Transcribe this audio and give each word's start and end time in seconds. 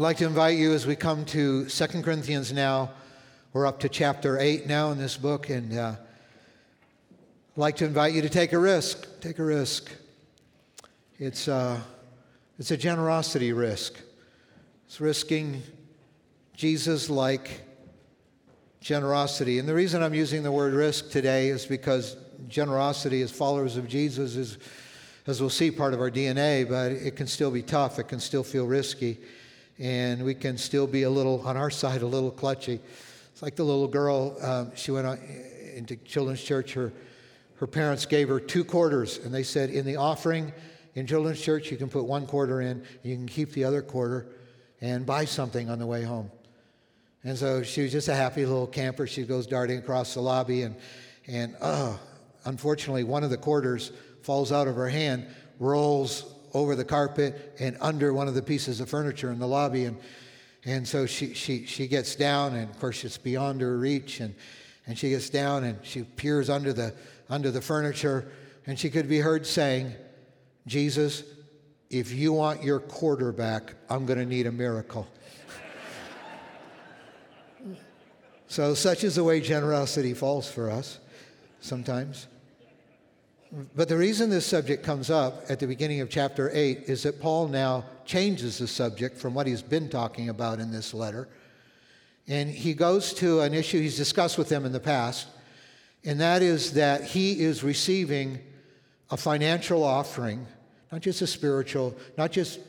I'd 0.00 0.04
like 0.04 0.16
to 0.16 0.26
invite 0.26 0.56
you 0.56 0.72
as 0.72 0.86
we 0.86 0.96
come 0.96 1.26
to 1.26 1.66
2 1.66 1.86
Corinthians 2.00 2.54
now. 2.54 2.90
We're 3.52 3.66
up 3.66 3.80
to 3.80 3.88
chapter 3.90 4.38
8 4.38 4.66
now 4.66 4.92
in 4.92 4.96
this 4.96 5.18
book, 5.18 5.50
and 5.50 5.76
uh, 5.76 5.94
I'd 7.54 7.60
like 7.60 7.76
to 7.76 7.84
invite 7.84 8.14
you 8.14 8.22
to 8.22 8.30
take 8.30 8.54
a 8.54 8.58
risk. 8.58 9.06
Take 9.20 9.38
a 9.38 9.44
risk. 9.44 9.90
It's, 11.18 11.48
uh, 11.48 11.78
it's 12.58 12.70
a 12.70 12.78
generosity 12.78 13.52
risk. 13.52 14.00
It's 14.86 15.02
risking 15.02 15.62
Jesus 16.56 17.10
like 17.10 17.60
generosity. 18.80 19.58
And 19.58 19.68
the 19.68 19.74
reason 19.74 20.02
I'm 20.02 20.14
using 20.14 20.42
the 20.42 20.50
word 20.50 20.72
risk 20.72 21.10
today 21.10 21.48
is 21.48 21.66
because 21.66 22.16
generosity 22.48 23.20
as 23.20 23.30
followers 23.30 23.76
of 23.76 23.86
Jesus 23.86 24.34
is, 24.34 24.56
as 25.26 25.42
we'll 25.42 25.50
see, 25.50 25.70
part 25.70 25.92
of 25.92 26.00
our 26.00 26.10
DNA, 26.10 26.66
but 26.66 26.90
it 26.90 27.16
can 27.16 27.26
still 27.26 27.50
be 27.50 27.60
tough. 27.60 27.98
It 27.98 28.04
can 28.04 28.18
still 28.18 28.42
feel 28.42 28.66
risky. 28.66 29.18
And 29.80 30.22
we 30.24 30.34
can 30.34 30.58
still 30.58 30.86
be 30.86 31.04
a 31.04 31.10
little, 31.10 31.40
on 31.46 31.56
our 31.56 31.70
side, 31.70 32.02
a 32.02 32.06
little 32.06 32.30
clutchy. 32.30 32.78
It's 33.32 33.42
like 33.42 33.56
the 33.56 33.64
little 33.64 33.88
girl, 33.88 34.36
um, 34.42 34.72
she 34.76 34.90
went 34.90 35.18
into 35.74 35.96
children's 35.96 36.42
church. 36.42 36.74
Her, 36.74 36.92
her 37.56 37.66
parents 37.66 38.04
gave 38.04 38.28
her 38.28 38.38
two 38.38 38.62
quarters, 38.62 39.18
and 39.18 39.32
they 39.32 39.42
said, 39.42 39.70
In 39.70 39.86
the 39.86 39.96
offering 39.96 40.52
in 40.94 41.06
children's 41.06 41.40
church, 41.40 41.70
you 41.70 41.78
can 41.78 41.88
put 41.88 42.04
one 42.04 42.26
quarter 42.26 42.60
in, 42.60 42.84
you 43.02 43.16
can 43.16 43.26
keep 43.26 43.52
the 43.52 43.64
other 43.64 43.80
quarter 43.80 44.26
and 44.82 45.06
buy 45.06 45.24
something 45.24 45.70
on 45.70 45.78
the 45.78 45.86
way 45.86 46.02
home. 46.02 46.30
And 47.24 47.36
so 47.36 47.62
she 47.62 47.82
was 47.82 47.92
just 47.92 48.08
a 48.08 48.14
happy 48.14 48.44
little 48.46 48.66
camper. 48.66 49.06
She 49.06 49.24
goes 49.24 49.46
darting 49.46 49.78
across 49.78 50.14
the 50.14 50.20
lobby, 50.20 50.62
and, 50.62 50.74
and 51.26 51.56
oh, 51.60 51.98
unfortunately, 52.44 53.04
one 53.04 53.24
of 53.24 53.30
the 53.30 53.36
quarters 53.36 53.92
falls 54.22 54.52
out 54.52 54.68
of 54.68 54.76
her 54.76 54.88
hand, 54.88 55.26
rolls 55.58 56.34
over 56.52 56.74
the 56.74 56.84
carpet 56.84 57.56
and 57.58 57.76
under 57.80 58.12
one 58.12 58.28
of 58.28 58.34
the 58.34 58.42
pieces 58.42 58.80
of 58.80 58.88
furniture 58.88 59.30
in 59.30 59.38
the 59.38 59.46
lobby. 59.46 59.84
And, 59.84 59.98
and 60.64 60.86
so 60.86 61.06
she, 61.06 61.34
she, 61.34 61.66
she 61.66 61.86
gets 61.86 62.16
down, 62.16 62.54
and 62.54 62.68
of 62.68 62.78
course, 62.78 63.04
it's 63.04 63.18
beyond 63.18 63.60
her 63.60 63.76
reach. 63.76 64.20
And, 64.20 64.34
and 64.86 64.98
she 64.98 65.10
gets 65.10 65.30
down 65.30 65.64
and 65.64 65.78
she 65.84 66.02
peers 66.02 66.50
under 66.50 66.72
the, 66.72 66.94
under 67.28 67.50
the 67.50 67.60
furniture, 67.60 68.30
and 68.66 68.78
she 68.78 68.90
could 68.90 69.08
be 69.08 69.18
heard 69.18 69.46
saying, 69.46 69.94
Jesus, 70.66 71.22
if 71.88 72.12
you 72.12 72.32
want 72.32 72.62
your 72.62 72.80
quarter 72.80 73.32
back, 73.32 73.74
I'm 73.88 74.06
going 74.06 74.18
to 74.18 74.26
need 74.26 74.46
a 74.46 74.52
miracle. 74.52 75.06
So, 78.48 78.74
such 78.74 79.04
is 79.04 79.14
the 79.14 79.22
way 79.22 79.40
generosity 79.40 80.12
falls 80.12 80.50
for 80.50 80.72
us 80.72 80.98
sometimes. 81.60 82.26
But 83.74 83.88
the 83.88 83.96
reason 83.96 84.30
this 84.30 84.46
subject 84.46 84.84
comes 84.84 85.10
up 85.10 85.42
at 85.48 85.58
the 85.58 85.66
beginning 85.66 86.00
of 86.00 86.08
chapter 86.08 86.50
8 86.52 86.84
is 86.86 87.02
that 87.02 87.20
Paul 87.20 87.48
now 87.48 87.84
changes 88.04 88.58
the 88.58 88.68
subject 88.68 89.18
from 89.18 89.34
what 89.34 89.46
he's 89.46 89.62
been 89.62 89.88
talking 89.88 90.28
about 90.28 90.60
in 90.60 90.70
this 90.70 90.94
letter. 90.94 91.28
And 92.28 92.48
he 92.48 92.74
goes 92.74 93.12
to 93.14 93.40
an 93.40 93.52
issue 93.52 93.80
he's 93.80 93.96
discussed 93.96 94.38
with 94.38 94.48
them 94.48 94.64
in 94.64 94.70
the 94.70 94.78
past, 94.78 95.26
and 96.04 96.20
that 96.20 96.42
is 96.42 96.74
that 96.74 97.02
he 97.02 97.40
is 97.40 97.64
receiving 97.64 98.38
a 99.10 99.16
financial 99.16 99.82
offering, 99.82 100.46
not 100.92 101.00
just 101.00 101.20
a 101.20 101.26
spiritual, 101.26 101.96
not 102.16 102.30
just, 102.30 102.60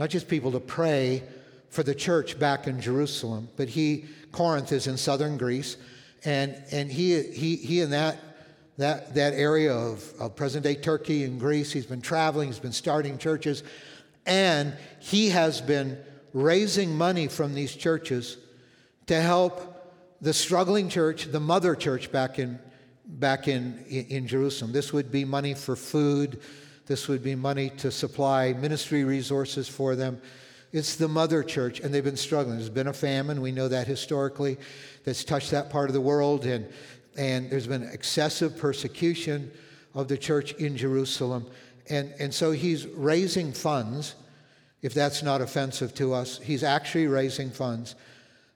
not 0.00 0.10
just 0.10 0.26
people 0.26 0.50
to 0.52 0.60
pray 0.60 1.22
for 1.70 1.84
the 1.84 1.94
church 1.94 2.36
back 2.36 2.66
in 2.66 2.80
Jerusalem, 2.80 3.48
but 3.56 3.68
he 3.68 4.06
Corinth 4.32 4.72
is 4.72 4.88
in 4.88 4.96
southern 4.96 5.36
Greece, 5.38 5.76
and, 6.24 6.60
and 6.72 6.90
he, 6.90 7.22
he, 7.22 7.54
he 7.54 7.80
and 7.80 7.92
that, 7.92 8.18
that, 8.78 9.14
that 9.14 9.32
area 9.32 9.72
of, 9.72 10.12
of 10.20 10.36
present 10.36 10.64
day 10.64 10.74
Turkey 10.74 11.24
and 11.24 11.40
Greece, 11.40 11.72
he's 11.72 11.86
been 11.86 12.02
traveling, 12.02 12.48
he's 12.48 12.58
been 12.58 12.72
starting 12.72 13.18
churches, 13.18 13.62
and 14.26 14.74
he 15.00 15.30
has 15.30 15.60
been 15.60 15.98
raising 16.32 16.96
money 16.96 17.28
from 17.28 17.54
these 17.54 17.74
churches 17.74 18.36
to 19.06 19.20
help 19.20 19.72
the 20.20 20.32
struggling 20.32 20.88
church, 20.88 21.26
the 21.26 21.40
mother 21.40 21.74
church 21.74 22.12
back 22.12 22.38
in, 22.38 22.58
back 23.06 23.48
in, 23.48 23.84
in 23.86 24.26
Jerusalem. 24.26 24.72
This 24.72 24.92
would 24.92 25.10
be 25.10 25.24
money 25.24 25.54
for 25.54 25.76
food, 25.76 26.40
this 26.86 27.08
would 27.08 27.22
be 27.22 27.34
money 27.34 27.70
to 27.70 27.90
supply 27.90 28.52
ministry 28.52 29.04
resources 29.04 29.68
for 29.68 29.96
them. 29.96 30.20
It's 30.72 30.96
the 30.96 31.08
mother 31.08 31.42
church, 31.42 31.80
and 31.80 31.94
they've 31.94 32.04
been 32.04 32.16
struggling. 32.16 32.58
There's 32.58 32.68
been 32.68 32.88
a 32.88 32.92
famine, 32.92 33.40
we 33.40 33.52
know 33.52 33.68
that 33.68 33.86
historically, 33.86 34.58
that's 35.04 35.24
touched 35.24 35.52
that 35.52 35.70
part 35.70 35.88
of 35.88 35.94
the 35.94 36.00
world, 36.00 36.44
and, 36.44 36.66
and 37.16 37.50
there's 37.50 37.66
been 37.66 37.82
excessive 37.82 38.56
persecution 38.56 39.50
of 39.94 40.08
the 40.08 40.18
church 40.18 40.52
in 40.54 40.76
Jerusalem. 40.76 41.46
And, 41.88 42.12
and 42.18 42.34
so 42.34 42.50
he's 42.52 42.86
raising 42.86 43.52
funds, 43.52 44.14
if 44.82 44.92
that's 44.92 45.22
not 45.22 45.40
offensive 45.40 45.94
to 45.94 46.12
us. 46.12 46.38
He's 46.38 46.62
actually 46.62 47.06
raising 47.06 47.50
funds 47.50 47.94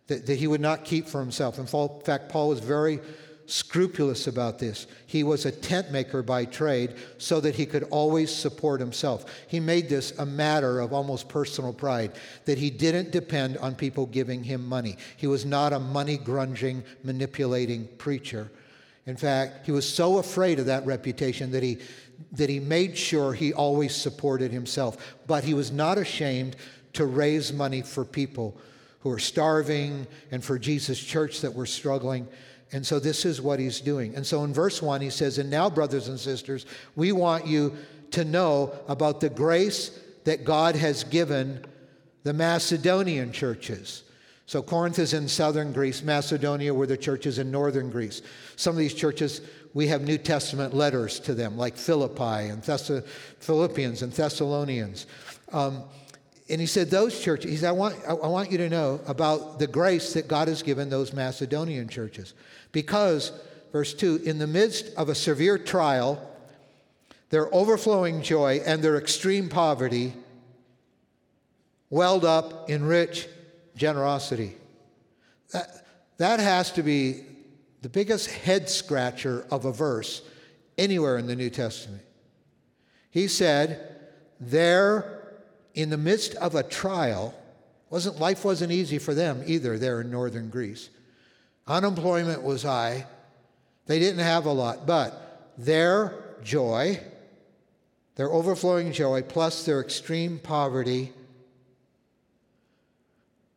that, 0.09 0.27
that 0.27 0.39
he 0.39 0.47
would 0.47 0.61
not 0.61 0.85
keep 0.85 1.07
for 1.07 1.21
himself. 1.21 1.59
In 1.59 1.67
fact, 1.67 2.29
Paul 2.29 2.49
was 2.49 2.61
very 2.61 3.01
scrupulous 3.51 4.27
about 4.27 4.59
this. 4.59 4.87
He 5.07 5.25
was 5.25 5.45
a 5.45 5.51
tent 5.51 5.91
maker 5.91 6.23
by 6.23 6.45
trade 6.45 6.95
so 7.19 7.41
that 7.41 7.55
he 7.55 7.67
could 7.67 7.83
always 7.85 8.35
support 8.35 8.81
himself. 8.81 9.25
He 9.49 9.61
made 9.61 9.89
this 9.89 10.17
a 10.19 10.27
matter 10.27 10.81
of 10.81 10.93
almost 10.93 11.29
personal 11.29 11.73
pride 11.73 12.13
that 12.45 12.59
he 12.59 12.71
didn't 12.71 13.11
depend 13.11 13.59
on 13.59 13.75
people 13.75 14.07
giving 14.07 14.45
him 14.45 14.65
money. 14.65 14.97
He 15.17 15.27
was 15.27 15.45
not 15.45 15.73
a 15.73 15.81
money 15.81 16.17
grunging, 16.17 16.85
manipulating 17.03 17.89
preacher. 17.99 18.51
In 19.07 19.17
fact, 19.17 19.67
he 19.67 19.73
was 19.73 19.89
so 19.89 20.19
afraid 20.19 20.59
of 20.59 20.67
that 20.67 20.87
reputation 20.87 21.51
that 21.53 21.63
he 21.63 21.79
that 22.33 22.51
he 22.51 22.61
made 22.61 22.97
sure 22.97 23.33
he 23.33 23.53
always 23.53 23.97
supported 23.97 24.53
himself. 24.53 25.17
But 25.27 25.43
he 25.43 25.55
was 25.55 25.73
not 25.73 25.99
ashamed 25.99 26.55
to 26.93 27.07
raise 27.07 27.53
money 27.53 27.83
for 27.83 28.05
people 28.05 28.57
who 29.01 29.09
were 29.09 29.19
starving 29.19 30.07
and 30.31 30.45
for 30.45 30.59
Jesus' 30.59 31.03
church 31.03 31.41
that 31.41 31.55
were 31.55 31.67
struggling. 31.67 32.29
And 32.73 32.87
so 32.87 33.01
this 33.01 33.25
is 33.25 33.41
what 33.41 33.59
he's 33.59 33.81
doing. 33.81 34.15
And 34.15 34.25
so 34.25 34.45
in 34.45 34.53
verse 34.53 34.81
1, 34.81 35.01
he 35.01 35.11
says, 35.11 35.39
And 35.39 35.51
now, 35.51 35.69
brothers 35.69 36.09
and 36.09 36.19
sisters, 36.19 36.67
we 36.95 37.13
want 37.13 37.47
you 37.47 37.77
to 38.13 38.25
know 38.25 38.73
about 38.89 39.21
the 39.21 39.29
grace 39.29 39.99
that 40.25 40.45
God 40.45 40.77
has 40.77 41.05
given 41.05 41.65
the 42.23 42.33
Macedonian 42.33 43.33
churches. 43.33 44.05
So 44.47 44.63
Corinth 44.63 44.99
is 44.99 45.15
in 45.15 45.29
southern 45.29 45.73
Greece, 45.73 46.03
Macedonia 46.03 46.75
were 46.75 46.87
the 46.87 46.97
churches 46.97 47.39
in 47.39 47.51
northern 47.51 47.91
Greece. 47.91 48.21
Some 48.57 48.73
of 48.73 48.79
these 48.79 48.95
churches, 48.95 49.43
we 49.75 49.87
have 49.87 50.03
New 50.03 50.19
Testament 50.19 50.75
letters 50.75 51.21
to 51.21 51.35
them, 51.35 51.57
like 51.57 51.77
Philippi 51.77 52.49
and 52.49 52.63
Thess- 52.63 52.91
Philippians 53.39 54.03
and 54.03 54.13
Thessalonians. 54.13 55.07
Um, 55.53 55.85
and 56.51 56.61
he 56.61 56.67
said, 56.67 56.91
Those 56.91 57.19
churches, 57.19 57.51
he 57.51 57.57
said, 57.57 57.69
I 57.69 57.73
want, 57.73 57.97
I 58.07 58.15
want 58.15 58.51
you 58.51 58.59
to 58.59 58.69
know 58.69 59.01
about 59.07 59.59
the 59.59 59.67
grace 59.67 60.15
that 60.15 60.29
God 60.29 60.49
has 60.49 60.63
given 60.63 60.91
those 60.91 61.13
Macedonian 61.13 61.89
churches. 61.89 62.35
Because, 62.73 63.33
verse 63.73 63.95
2, 63.95 64.23
in 64.25 64.39
the 64.39 64.47
midst 64.47 64.93
of 64.97 65.09
a 65.09 65.15
severe 65.15 65.59
trial, 65.59 66.21
their 67.31 67.53
overflowing 67.55 68.23
joy 68.23 68.61
and 68.67 68.83
their 68.83 68.99
extreme 68.99 69.49
poverty 69.49 70.13
welled 71.89 72.25
up 72.25 72.69
in 72.69 72.85
rich 72.85 73.29
generosity. 73.77 74.57
That, 75.53 75.87
that 76.19 76.41
has 76.41 76.73
to 76.73 76.83
be 76.83 77.25
the 77.83 77.89
biggest 77.89 78.31
head 78.31 78.69
scratcher 78.69 79.47
of 79.51 79.65
a 79.65 79.73
verse 79.73 80.23
anywhere 80.77 81.17
in 81.17 81.27
the 81.27 81.37
New 81.37 81.51
Testament. 81.51 82.03
He 83.11 83.29
said, 83.29 83.97
there 84.41 85.20
in 85.83 85.91
the 85.91 85.97
midst 85.97 86.35
of 86.37 86.55
a 86.55 86.63
trial, 86.63 87.35
wasn't 87.91 88.19
life 88.19 88.45
wasn't 88.45 88.73
easy 88.73 88.99
for 88.99 89.15
them 89.15 89.43
either 89.47 89.79
there 89.79 90.01
in 90.01 90.11
northern 90.11 90.51
Greece. 90.51 90.91
Unemployment 91.67 92.43
was 92.43 92.63
high. 92.63 93.07
They 93.87 93.99
didn't 93.99 94.25
have 94.25 94.47
a 94.47 94.53
lot, 94.53 94.87
but 94.87 95.53
their 95.59 96.37
joy, 96.43 97.01
their 98.17 98.31
overflowing 98.31 98.93
joy, 98.93 99.23
plus 99.23 99.65
their 99.65 99.81
extreme 99.81 100.39
poverty, 100.39 101.13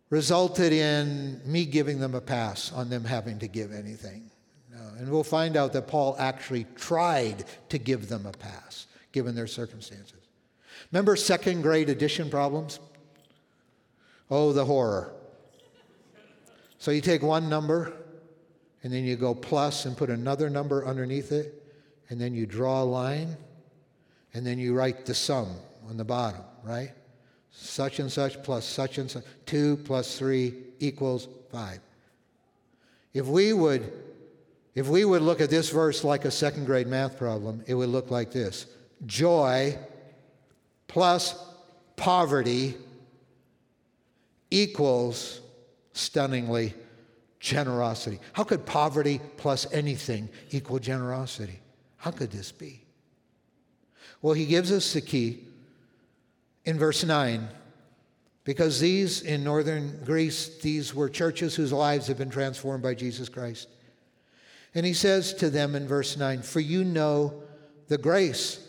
resulted 0.10 0.74
in 0.74 1.42
me 1.46 1.66
giving 1.66 2.00
them 2.00 2.14
a 2.14 2.22
pass 2.22 2.72
on 2.72 2.90
them 2.90 3.04
having 3.04 3.40
to 3.40 3.48
give 3.48 3.72
anything. 3.72 4.30
Uh, 4.76 4.98
and 5.00 5.10
we'll 5.10 5.24
find 5.24 5.58
out 5.58 5.74
that 5.74 5.88
Paul 5.88 6.16
actually 6.20 6.66
tried 6.76 7.46
to 7.70 7.78
give 7.78 8.10
them 8.10 8.26
a 8.26 8.32
pass, 8.32 8.88
given 9.12 9.34
their 9.36 9.48
circumstances. 9.48 10.23
Remember 10.92 11.16
second 11.16 11.62
grade 11.62 11.90
addition 11.90 12.30
problems? 12.30 12.80
Oh, 14.30 14.54
the 14.54 14.66
horror. 14.66 15.14
So 16.78 16.92
you 16.92 17.02
take 17.02 17.22
one 17.22 17.50
number, 17.50 17.94
and 18.84 18.92
then 18.92 19.04
you 19.04 19.16
go 19.16 19.34
plus 19.34 19.86
and 19.86 19.96
put 19.96 20.10
another 20.10 20.50
number 20.50 20.86
underneath 20.86 21.32
it, 21.32 21.64
and 22.10 22.20
then 22.20 22.34
you 22.34 22.46
draw 22.46 22.84
a 22.84 22.86
line, 22.86 23.38
and 24.34 24.46
then 24.46 24.60
you 24.60 24.74
write 24.74 25.06
the 25.06 25.14
sum 25.14 25.48
on 25.90 25.98
the 25.98 26.04
bottom, 26.04 26.42
right? 26.64 26.92
Such 27.52 28.00
and 28.00 28.12
such 28.12 28.42
plus 28.44 28.66
such 28.66 28.98
and 28.98 29.10
such, 29.10 29.24
2 29.46 29.78
plus 29.78 30.18
3 30.18 30.54
equals 30.80 31.28
5. 31.52 31.80
If 33.14 33.28
we 33.28 33.54
would 33.54 33.92
if 34.76 34.88
we 34.88 35.06
would 35.06 35.22
look 35.22 35.40
at 35.40 35.52
this 35.52 35.70
verse 35.70 36.04
like 36.04 36.26
a 36.26 36.32
second 36.32 36.66
grade 36.66 36.88
math 36.88 37.18
problem, 37.18 37.64
it 37.68 37.76
would 37.76 37.90
look 37.90 38.10
like 38.10 38.32
this. 38.32 38.66
Joy 39.06 39.78
plus 40.88 41.36
poverty 41.96 42.76
equals 44.52 45.42
stunningly 45.94 46.74
generosity. 47.40 48.20
How 48.34 48.44
could 48.44 48.66
poverty 48.66 49.20
plus 49.38 49.72
anything 49.74 50.30
equal 50.52 50.80
generosity? 50.80 51.60
How 51.98 52.12
could 52.12 52.32
this 52.32 52.52
be? 52.52 52.84
Well, 54.22 54.34
he 54.34 54.46
gives 54.46 54.72
us 54.72 54.94
the 54.94 55.02
key 55.02 55.40
in 56.66 56.80
verse 56.80 57.04
9 57.04 57.48
because 58.44 58.80
these 58.80 59.22
in 59.22 59.44
northern 59.44 60.00
Greece, 60.06 60.58
these 60.60 60.94
were 60.94 61.10
churches 61.10 61.56
whose 61.56 61.74
lives 61.74 62.08
have 62.08 62.18
been 62.18 62.30
transformed 62.30 62.84
by 62.84 62.94
Jesus 62.94 63.30
Christ. 63.30 63.68
And 64.76 64.86
he 64.86 64.94
says 64.94 65.34
to 65.36 65.50
them 65.50 65.76
in 65.76 65.88
verse 65.88 66.18
9, 66.18 66.42
For 66.42 66.60
you 66.60 66.84
know 66.84 67.44
the 67.88 67.98
grace, 67.98 68.63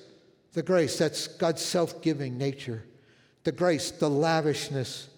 the 0.55 0.63
grace, 0.63 0.99
that's 0.99 1.29
God's 1.29 1.63
self 1.63 2.03
giving 2.03 2.39
nature, 2.39 2.85
the 3.45 3.53
grace, 3.53 3.91
the 3.91 4.11
lavishness 4.11 5.09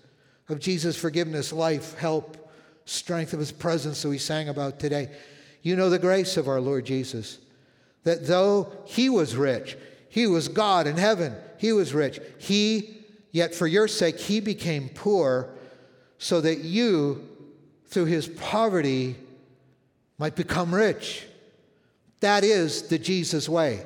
of 0.49 0.61
Jesus' 0.61 0.97
forgiveness, 0.97 1.53
life, 1.53 1.97
help, 1.99 2.51
strength 2.85 3.33
of 3.33 3.39
his 3.39 3.53
presence 3.53 4.03
that 4.03 4.09
we 4.09 4.19
sang 4.19 4.49
about 4.49 4.79
today. 4.79 5.11
You 5.63 5.77
know 5.77 5.91
the 5.91 5.99
grace 5.99 6.37
of 6.37 6.49
our 6.49 6.61
Lord 6.61 6.85
Jesus, 6.85 7.39
that 8.05 8.27
though 8.27 8.73
he 8.85 9.09
was 9.09 9.37
rich, 9.37 9.77
he 10.09 10.27
was 10.27 10.49
God 10.49 10.87
in 10.87 10.97
heaven, 10.97 11.35
he 11.59 11.73
was 11.73 11.95
rich, 11.95 12.21
he 12.39 12.97
Yet 13.37 13.55
for 13.55 13.67
your 13.67 13.87
sake, 13.87 14.19
he 14.19 14.41
became 14.41 14.89
poor 14.89 15.51
so 16.17 16.41
that 16.41 16.61
you, 16.61 17.29
through 17.85 18.07
his 18.07 18.29
poverty, 18.29 19.15
might 20.17 20.35
become 20.35 20.75
rich. 20.75 21.27
That 22.21 22.45
is 22.45 22.89
the 22.89 22.99
Jesus 22.99 23.47
way. 23.47 23.85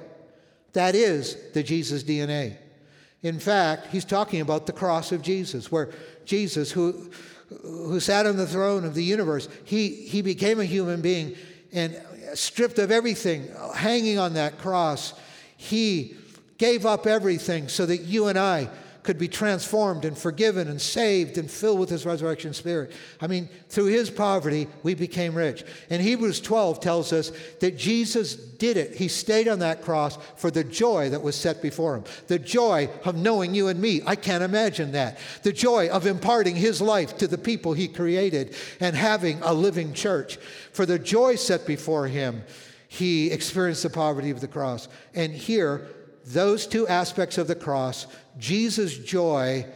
That 0.73 0.95
is 0.95 1.37
the 1.53 1.63
Jesus 1.63 2.03
DNA. 2.03 2.57
In 3.23 3.39
fact, 3.39 3.89
he's 3.89 4.05
talking 4.05 4.41
about 4.41 4.67
the 4.67 4.73
cross 4.73 5.13
of 5.13 5.23
Jesus, 5.23 5.71
where 5.71 5.91
Jesus, 6.25 6.73
who, 6.73 7.11
who 7.63 8.01
sat 8.01 8.27
on 8.27 8.37
the 8.37 8.47
throne 8.47 8.85
of 8.85 8.95
the 8.95 9.05
universe, 9.05 9.49
he, 9.65 9.91
he 9.91 10.23
became 10.23 10.61
a 10.61 10.65
human 10.65 11.01
being 11.01 11.37
and 11.73 12.01
stripped 12.35 12.79
of 12.79 12.91
everything, 12.91 13.49
hanging 13.75 14.19
on 14.19 14.35
that 14.35 14.59
cross, 14.59 15.15
he 15.57 16.17
gave 16.59 16.87
up 16.87 17.07
everything 17.07 17.69
so 17.69 17.87
that 17.87 17.99
you 17.99 18.29
and 18.29 18.39
I 18.39 18.69
could 19.03 19.19
be 19.19 19.29
transformed 19.29 20.05
and 20.05 20.17
forgiven 20.17 20.69
and 20.69 20.81
saved 20.81 21.39
and 21.39 21.51
filled 21.51 21.81
with 21.81 21.89
his 21.89 22.05
resurrection 22.05 22.53
spirit. 22.53 22.93
I 23.21 23.27
mean, 23.27 23.49
through 23.69 23.87
his 23.87 24.11
poverty, 24.11 24.69
we 24.83 24.95
became 24.95 25.35
rich. 25.35 25.65
And 25.89 26.03
Hebrews 26.03 26.41
12 26.41 26.81
tells 26.81 27.13
us 27.13 27.33
that 27.61 27.79
Jesus 27.79 28.35
did 28.35 28.77
it. 28.77 28.95
He 28.95 29.09
stayed 29.09 29.49
on 29.49 29.61
that 29.61 29.83
cross 29.83 30.19
for 30.37 30.51
the 30.51 30.65
joy 30.65 31.11
that 31.11 31.23
was 31.23 31.35
set 31.35 31.63
before 31.63 31.97
him. 31.97 32.05
The 32.27 32.39
joy 32.39 32.91
of 33.05 33.17
knowing 33.17 33.55
you 33.55 33.69
and 33.69 33.81
me. 33.81 34.03
I 34.07 34.17
can't 34.17 34.45
imagine 34.45 34.93
that. 34.93 35.19
The 35.43 35.53
joy 35.53 35.89
of 35.89 36.07
imparting 36.07 36.57
his 36.57 36.81
life 36.81 37.17
to 37.19 37.27
the 37.27 37.39
people 37.39 37.73
he 37.73 37.89
created 37.89 38.55
and 38.81 38.95
having 38.95 39.41
a 39.43 39.55
living 39.55 39.95
church. 39.95 40.37
For 40.73 40.85
the 40.85 40.99
joy 40.99 41.37
set 41.37 41.67
before 41.67 42.07
him, 42.07 42.45
he 42.89 43.31
experienced 43.31 43.85
the 43.85 43.91
poverty 43.91 44.31
of 44.31 44.41
the 44.41 44.49
cross. 44.49 44.89
And 45.15 45.33
here, 45.33 45.89
those 46.27 46.67
two 46.67 46.87
aspects 46.89 47.39
of 47.39 47.47
the 47.47 47.55
cross, 47.55 48.07
Jesus' 48.39 48.99
joy 48.99 49.67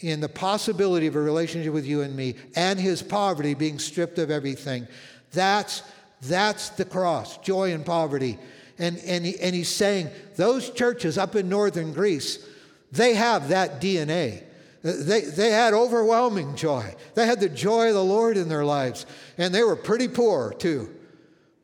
in 0.00 0.20
the 0.20 0.28
possibility 0.28 1.06
of 1.06 1.16
a 1.16 1.20
relationship 1.20 1.72
with 1.72 1.86
you 1.86 2.02
and 2.02 2.14
me, 2.14 2.34
and 2.56 2.78
his 2.78 3.02
poverty 3.02 3.54
being 3.54 3.78
stripped 3.78 4.18
of 4.18 4.30
everything, 4.30 4.86
that's, 5.32 5.82
that's 6.22 6.70
the 6.70 6.84
cross, 6.84 7.38
joy 7.38 7.72
and 7.72 7.86
poverty. 7.86 8.38
And, 8.78 8.98
and, 8.98 9.24
he, 9.24 9.38
and 9.40 9.54
he's 9.54 9.68
saying 9.68 10.10
those 10.36 10.70
churches 10.70 11.16
up 11.16 11.36
in 11.36 11.48
northern 11.48 11.92
Greece, 11.92 12.44
they 12.92 13.14
have 13.14 13.48
that 13.48 13.80
DNA. 13.80 14.42
Uh, 14.84 14.92
they, 14.98 15.22
they 15.22 15.50
had 15.50 15.72
overwhelming 15.72 16.54
joy. 16.56 16.94
They 17.14 17.26
had 17.26 17.40
the 17.40 17.48
joy 17.48 17.88
of 17.88 17.94
the 17.94 18.04
Lord 18.04 18.36
in 18.36 18.48
their 18.48 18.64
lives. 18.64 19.06
And 19.38 19.54
they 19.54 19.62
were 19.62 19.76
pretty 19.76 20.08
poor, 20.08 20.52
too. 20.52 20.94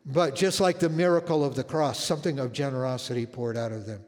But 0.06 0.34
just 0.34 0.60
like 0.60 0.78
the 0.78 0.88
miracle 0.88 1.44
of 1.44 1.54
the 1.54 1.64
cross, 1.64 2.02
something 2.02 2.38
of 2.38 2.52
generosity 2.52 3.26
poured 3.26 3.56
out 3.56 3.72
of 3.72 3.86
them. 3.86 4.00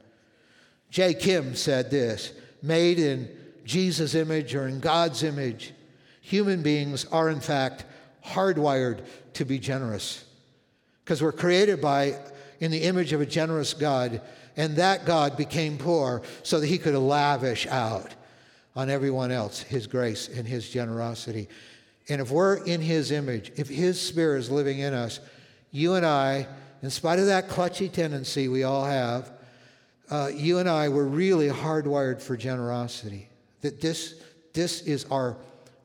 J. 0.93 1.15
Kim 1.15 1.57
said 1.57 1.91
this 1.91 2.33
made 2.61 2.99
in 2.99 3.29
Jesus' 3.65 4.15
image 4.15 4.55
or 4.55 4.69
in 4.69 4.79
God's 4.79 5.23
image, 5.23 5.73
human 6.21 6.63
beings 6.63 7.07
are 7.07 7.31
in 7.31 7.41
fact 7.41 7.87
hardwired 8.25 9.01
to 9.33 9.47
be 9.47 9.59
generous. 9.59 10.25
Because 11.03 11.23
we're 11.23 11.33
created 11.33 11.81
by, 11.81 12.19
in 12.61 12.71
the 12.71 12.83
image 12.83 13.15
of 13.15 13.23
a 13.23 13.27
generous 13.27 13.73
God, 13.73 14.21
and 14.55 14.77
that 14.77 15.07
God 15.07 15.39
became 15.39 15.79
poor 15.79 16.21
so 16.43 16.61
that 16.61 16.67
he 16.67 16.77
could 16.77 16.95
lavish 16.95 17.67
out 17.67 18.15
on 18.77 18.91
everyone 18.91 19.31
else 19.31 19.63
his 19.63 19.87
grace 19.87 20.29
and 20.29 20.47
his 20.47 20.69
generosity. 20.69 21.49
And 22.11 22.21
if 22.21 22.31
we're 22.31 22.63
in 22.65 22.83
his 22.83 23.11
image, 23.13 23.51
if 23.57 23.69
his 23.69 23.99
spirit 23.99 24.41
is 24.41 24.51
living 24.51 24.81
in 24.81 24.93
us, 24.93 25.21
you 25.71 25.95
and 25.95 26.05
I, 26.05 26.47
in 26.83 26.91
spite 26.91 27.19
of 27.19 27.27
that 27.27 27.49
clutchy 27.49 27.91
tendency 27.91 28.49
we 28.49 28.63
all 28.63 28.85
have, 28.85 29.32
uh, 30.13 30.29
you 30.29 30.59
and 30.59 30.69
I 30.69 30.91
were 30.91 31.07
really 31.07 31.49
hardwired 31.49 32.21
for 32.21 32.37
generosity. 32.37 33.31
That 33.63 33.81
this, 33.81 34.23
this 34.53 34.83
is 34.83 35.07
our 35.07 35.39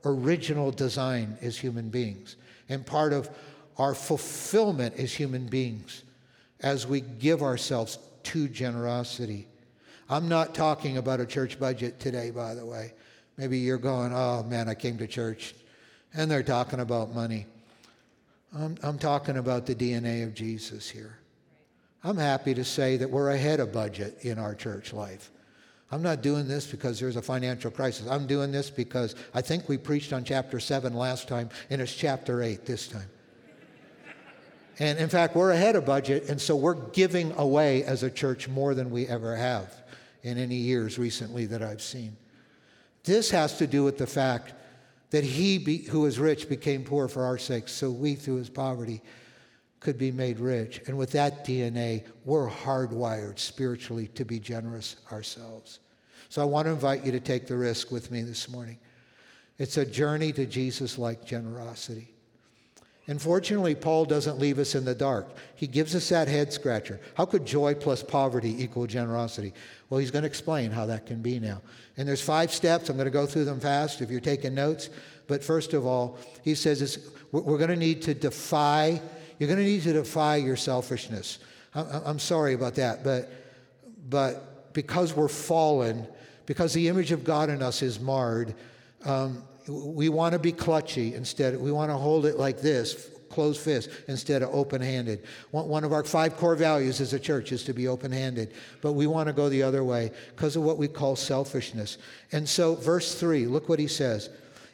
original 0.03 0.69
design 0.69 1.37
as 1.41 1.57
human 1.57 1.87
beings 1.87 2.35
and 2.67 2.85
part 2.85 3.13
of 3.13 3.29
our 3.77 3.95
fulfillment 3.95 4.95
as 4.97 5.13
human 5.13 5.45
beings 5.45 6.03
as 6.59 6.85
we 6.85 6.99
give 6.99 7.41
ourselves 7.41 7.99
to 8.23 8.49
generosity. 8.49 9.47
I'm 10.09 10.27
not 10.27 10.53
talking 10.53 10.97
about 10.97 11.21
a 11.21 11.25
church 11.25 11.57
budget 11.57 11.97
today, 11.97 12.29
by 12.29 12.53
the 12.53 12.65
way. 12.65 12.91
Maybe 13.37 13.59
you're 13.59 13.77
going, 13.77 14.11
oh 14.13 14.43
man, 14.43 14.67
I 14.67 14.73
came 14.73 14.97
to 14.97 15.07
church 15.07 15.55
and 16.13 16.29
they're 16.29 16.43
talking 16.43 16.81
about 16.81 17.15
money. 17.15 17.45
I'm, 18.53 18.75
I'm 18.83 18.99
talking 18.99 19.37
about 19.37 19.65
the 19.65 19.75
DNA 19.75 20.25
of 20.25 20.33
Jesus 20.33 20.89
here. 20.89 21.17
I'm 22.07 22.15
happy 22.15 22.53
to 22.53 22.63
say 22.63 22.95
that 22.95 23.09
we're 23.09 23.31
ahead 23.31 23.59
of 23.59 23.73
budget 23.73 24.19
in 24.21 24.39
our 24.39 24.55
church 24.55 24.93
life. 24.93 25.29
I'm 25.91 26.01
not 26.01 26.21
doing 26.21 26.47
this 26.47 26.65
because 26.65 27.01
there's 27.01 27.17
a 27.17 27.21
financial 27.21 27.69
crisis. 27.69 28.07
I'm 28.07 28.25
doing 28.27 28.49
this 28.49 28.69
because 28.69 29.13
I 29.33 29.41
think 29.41 29.67
we 29.67 29.77
preached 29.77 30.13
on 30.13 30.23
chapter 30.23 30.57
7 30.57 30.93
last 30.93 31.27
time, 31.27 31.49
and 31.69 31.81
it's 31.81 31.93
chapter 31.93 32.41
8 32.41 32.65
this 32.65 32.87
time. 32.87 33.09
And 34.79 34.97
in 34.99 35.09
fact, 35.09 35.35
we're 35.35 35.51
ahead 35.51 35.75
of 35.75 35.85
budget, 35.85 36.29
and 36.29 36.39
so 36.39 36.55
we're 36.55 36.75
giving 36.75 37.33
away 37.33 37.83
as 37.83 38.03
a 38.03 38.09
church 38.09 38.47
more 38.47 38.73
than 38.73 38.89
we 38.89 39.05
ever 39.07 39.35
have 39.35 39.75
in 40.23 40.37
any 40.37 40.55
years 40.55 40.97
recently 40.97 41.45
that 41.47 41.61
I've 41.61 41.81
seen. 41.81 42.15
This 43.03 43.29
has 43.31 43.57
to 43.57 43.67
do 43.67 43.83
with 43.83 43.97
the 43.97 44.07
fact 44.07 44.53
that 45.09 45.25
he 45.25 45.57
be, 45.57 45.79
who 45.79 46.05
is 46.05 46.19
rich 46.19 46.47
became 46.47 46.85
poor 46.85 47.09
for 47.09 47.25
our 47.25 47.37
sakes, 47.37 47.73
so 47.73 47.91
we 47.91 48.15
through 48.15 48.37
his 48.37 48.49
poverty 48.49 49.01
could 49.79 49.97
be 49.97 50.11
made 50.11 50.39
rich. 50.39 50.81
And 50.87 50.97
with 50.97 51.11
that 51.11 51.45
DNA, 51.45 52.03
we're 52.25 52.49
hardwired 52.49 53.39
spiritually 53.39 54.07
to 54.09 54.25
be 54.25 54.39
generous 54.39 54.95
ourselves. 55.11 55.79
So 56.29 56.41
I 56.41 56.45
want 56.45 56.65
to 56.65 56.71
invite 56.71 57.05
you 57.05 57.11
to 57.11 57.19
take 57.19 57.47
the 57.47 57.57
risk 57.57 57.91
with 57.91 58.11
me 58.11 58.21
this 58.21 58.49
morning. 58.49 58.79
It's 59.57 59.77
a 59.77 59.85
journey 59.85 60.31
to 60.33 60.45
Jesus 60.45 60.97
like 60.97 61.25
generosity. 61.25 62.13
And 63.09 63.21
fortunately, 63.21 63.73
Paul 63.73 64.03
doesn't 64.03 64.37
leave 64.37 64.59
us 64.59 64.75
in 64.75 64.83
the 64.83 64.93
dark. 64.93 65.27
He 65.55 65.65
gives 65.65 65.95
us 65.95 66.09
that 66.09 66.27
head 66.27 66.51
scratcher. 66.51 66.99
How 67.15 67.25
could 67.25 67.45
joy 67.45 67.73
plus 67.73 68.03
poverty 68.03 68.61
equal 68.61 68.85
generosity? 68.85 69.53
Well, 69.89 69.99
he's 69.99 70.11
going 70.11 70.23
to 70.23 70.27
explain 70.27 70.71
how 70.71 70.85
that 70.87 71.05
can 71.05 71.21
be 71.21 71.39
now. 71.39 71.61
And 71.95 72.05
there's 72.05 72.21
five 72.21 72.51
steps. 72.51 72.89
I'm 72.89 72.97
going 72.97 73.05
to 73.05 73.11
go 73.11 73.25
through 73.25 73.45
them 73.45 73.61
fast 73.61 74.01
if 74.01 74.11
you're 74.11 74.19
taking 74.19 74.53
notes. 74.53 74.89
But 75.27 75.41
first 75.41 75.73
of 75.73 75.85
all, 75.85 76.17
he 76.43 76.53
says 76.53 77.09
we're 77.31 77.57
going 77.57 77.69
to 77.69 77.77
need 77.77 78.01
to 78.03 78.13
defy 78.13 79.01
you're 79.39 79.47
going 79.47 79.59
to 79.59 79.65
need 79.65 79.83
to 79.83 79.93
defy 79.93 80.37
your 80.37 80.55
selfishness. 80.55 81.39
I'm 81.75 82.19
sorry 82.19 82.53
about 82.53 82.75
that, 82.75 83.03
but, 83.03 83.31
but 84.09 84.73
because 84.73 85.15
we're 85.15 85.27
fallen, 85.27 86.07
because 86.45 86.73
the 86.73 86.87
image 86.87 87.11
of 87.11 87.23
God 87.23 87.49
in 87.49 87.61
us 87.61 87.81
is 87.81 87.99
marred, 87.99 88.55
um, 89.05 89.43
we 89.67 90.09
want 90.09 90.33
to 90.33 90.39
be 90.39 90.53
clutchy 90.53 91.13
instead. 91.13 91.59
We 91.59 91.71
want 91.71 91.91
to 91.91 91.97
hold 91.97 92.25
it 92.25 92.37
like 92.37 92.61
this, 92.61 93.11
closed 93.29 93.59
fist, 93.61 93.89
instead 94.07 94.41
of 94.41 94.49
open 94.53 94.81
handed. 94.81 95.23
One 95.51 95.83
of 95.83 95.93
our 95.93 96.03
five 96.03 96.37
core 96.37 96.55
values 96.55 97.01
as 97.01 97.13
a 97.13 97.19
church 97.19 97.51
is 97.51 97.63
to 97.65 97.73
be 97.73 97.87
open 97.87 98.11
handed, 98.11 98.53
but 98.81 98.93
we 98.93 99.07
want 99.07 99.27
to 99.27 99.33
go 99.33 99.49
the 99.49 99.61
other 99.61 99.83
way 99.83 100.11
because 100.35 100.55
of 100.55 100.63
what 100.63 100.77
we 100.77 100.87
call 100.87 101.15
selfishness. 101.15 101.97
And 102.31 102.47
so, 102.47 102.75
verse 102.75 103.13
3, 103.15 103.45
look 103.45 103.69
what 103.69 103.79
he 103.79 103.87
says 103.87 104.29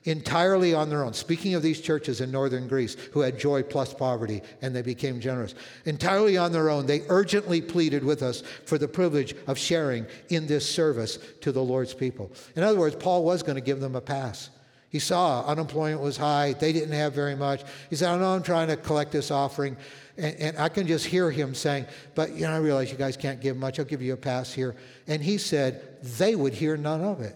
entirely 0.05 0.73
on 0.73 0.89
their 0.89 1.03
own. 1.03 1.13
Speaking 1.13 1.55
of 1.55 1.61
these 1.61 1.79
churches 1.79 2.21
in 2.21 2.31
northern 2.31 2.67
Greece 2.67 2.95
who 3.11 3.21
had 3.21 3.39
joy 3.39 3.63
plus 3.63 3.93
poverty 3.93 4.41
and 4.61 4.75
they 4.75 4.81
became 4.81 5.19
generous, 5.19 5.55
entirely 5.85 6.37
on 6.37 6.51
their 6.51 6.69
own, 6.69 6.85
they 6.85 7.03
urgently 7.09 7.61
pleaded 7.61 8.03
with 8.03 8.21
us 8.21 8.41
for 8.65 8.77
the 8.77 8.87
privilege 8.87 9.35
of 9.47 9.57
sharing 9.57 10.05
in 10.29 10.47
this 10.47 10.69
service 10.69 11.19
to 11.41 11.51
the 11.51 11.63
Lord's 11.63 11.93
people. 11.93 12.31
In 12.55 12.63
other 12.63 12.79
words, 12.79 12.95
Paul 12.95 13.23
was 13.23 13.43
going 13.43 13.55
to 13.55 13.61
give 13.61 13.79
them 13.79 13.95
a 13.95 14.01
pass. 14.01 14.49
He 14.89 14.99
saw 14.99 15.43
unemployment 15.45 16.01
was 16.01 16.17
high, 16.17 16.53
they 16.53 16.71
didn't 16.71 16.91
have 16.91 17.13
very 17.13 17.35
much. 17.35 17.63
He 17.89 17.95
said, 17.95 18.09
I 18.09 18.17
know 18.19 18.35
I'm 18.35 18.43
trying 18.43 18.67
to 18.67 18.77
collect 18.77 19.11
this 19.11 19.31
offering. 19.31 19.75
And, 20.17 20.35
and, 20.35 20.57
I 20.59 20.69
can 20.69 20.85
just 20.85 21.07
hear 21.07 21.31
him 21.31 21.55
saying, 21.55 21.87
But 22.13 22.35
you 22.35 22.41
know, 22.41 22.51
I 22.51 22.57
realize 22.57 22.91
you 22.91 22.97
guys 22.97 23.17
can't 23.17 23.41
give 23.41 23.57
much. 23.57 23.79
I'll 23.79 23.85
give 23.85 24.03
you 24.03 24.13
a 24.13 24.17
pass 24.17 24.53
here. 24.53 24.75
And 25.07 25.23
he 25.23 25.39
said, 25.39 25.97
They 26.03 26.35
would 26.35 26.53
hear 26.53 26.77
none 26.77 27.03
of 27.03 27.21
it. 27.21 27.35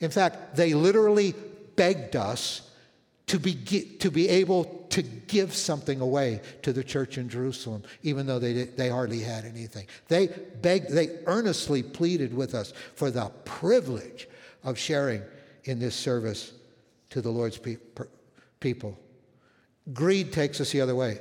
In 0.00 0.10
fact, 0.10 0.56
they 0.56 0.72
literally 0.72 1.34
begged 1.78 2.16
us 2.16 2.68
to 3.28 3.38
be, 3.38 3.54
to 3.54 4.10
be 4.10 4.28
able 4.28 4.64
to 4.90 5.02
give 5.02 5.54
something 5.54 6.00
away 6.00 6.40
to 6.62 6.72
the 6.72 6.82
church 6.82 7.18
in 7.18 7.28
Jerusalem, 7.28 7.84
even 8.02 8.26
though 8.26 8.38
they, 8.38 8.64
they 8.64 8.88
hardly 8.88 9.20
had 9.20 9.44
anything. 9.44 9.86
They 10.08 10.26
begged, 10.60 10.90
they 10.90 11.20
earnestly 11.26 11.82
pleaded 11.82 12.34
with 12.34 12.54
us 12.54 12.72
for 12.96 13.10
the 13.10 13.30
privilege 13.44 14.28
of 14.64 14.76
sharing 14.76 15.22
in 15.64 15.78
this 15.78 15.94
service 15.94 16.52
to 17.10 17.20
the 17.20 17.30
Lord's 17.30 17.58
pe- 17.58 17.76
people. 18.58 18.98
Greed 19.92 20.32
takes 20.32 20.60
us 20.60 20.72
the 20.72 20.80
other 20.80 20.96
way. 20.96 21.20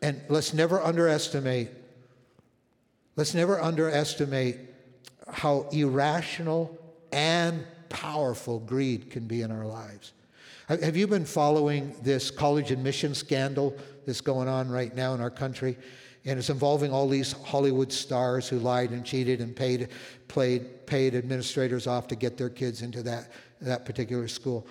And 0.00 0.20
let's 0.28 0.54
never 0.54 0.80
underestimate, 0.80 1.70
let's 3.16 3.34
never 3.34 3.60
underestimate 3.60 4.58
how 5.26 5.66
irrational 5.72 6.78
and 7.10 7.66
powerful 7.88 8.60
greed 8.60 9.10
can 9.10 9.26
be 9.26 9.42
in 9.42 9.50
our 9.50 9.66
lives. 9.66 10.12
Have 10.68 10.96
you 10.96 11.06
been 11.06 11.24
following 11.24 11.94
this 12.02 12.30
college 12.30 12.70
admission 12.70 13.14
scandal 13.14 13.74
that's 14.04 14.20
going 14.20 14.48
on 14.48 14.70
right 14.70 14.94
now 14.94 15.14
in 15.14 15.20
our 15.20 15.30
country? 15.30 15.78
And 16.26 16.38
it's 16.38 16.50
involving 16.50 16.92
all 16.92 17.08
these 17.08 17.32
Hollywood 17.32 17.90
stars 17.90 18.48
who 18.48 18.58
lied 18.58 18.90
and 18.90 19.02
cheated 19.02 19.40
and 19.40 19.56
paid, 19.56 19.88
played, 20.28 20.86
paid 20.86 21.14
administrators 21.14 21.86
off 21.86 22.06
to 22.08 22.16
get 22.16 22.36
their 22.36 22.50
kids 22.50 22.82
into 22.82 23.02
that, 23.04 23.32
that 23.62 23.86
particular 23.86 24.28
school. 24.28 24.66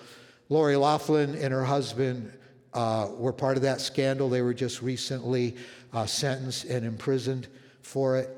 Lori 0.48 0.76
Loughlin 0.76 1.34
and 1.34 1.52
her 1.52 1.64
husband 1.64 2.32
uh, 2.74 3.08
were 3.16 3.32
part 3.32 3.56
of 3.56 3.64
that 3.64 3.80
scandal. 3.80 4.28
They 4.28 4.42
were 4.42 4.54
just 4.54 4.82
recently 4.82 5.56
uh, 5.92 6.06
sentenced 6.06 6.64
and 6.66 6.86
imprisoned 6.86 7.48
for 7.82 8.18
it. 8.18 8.30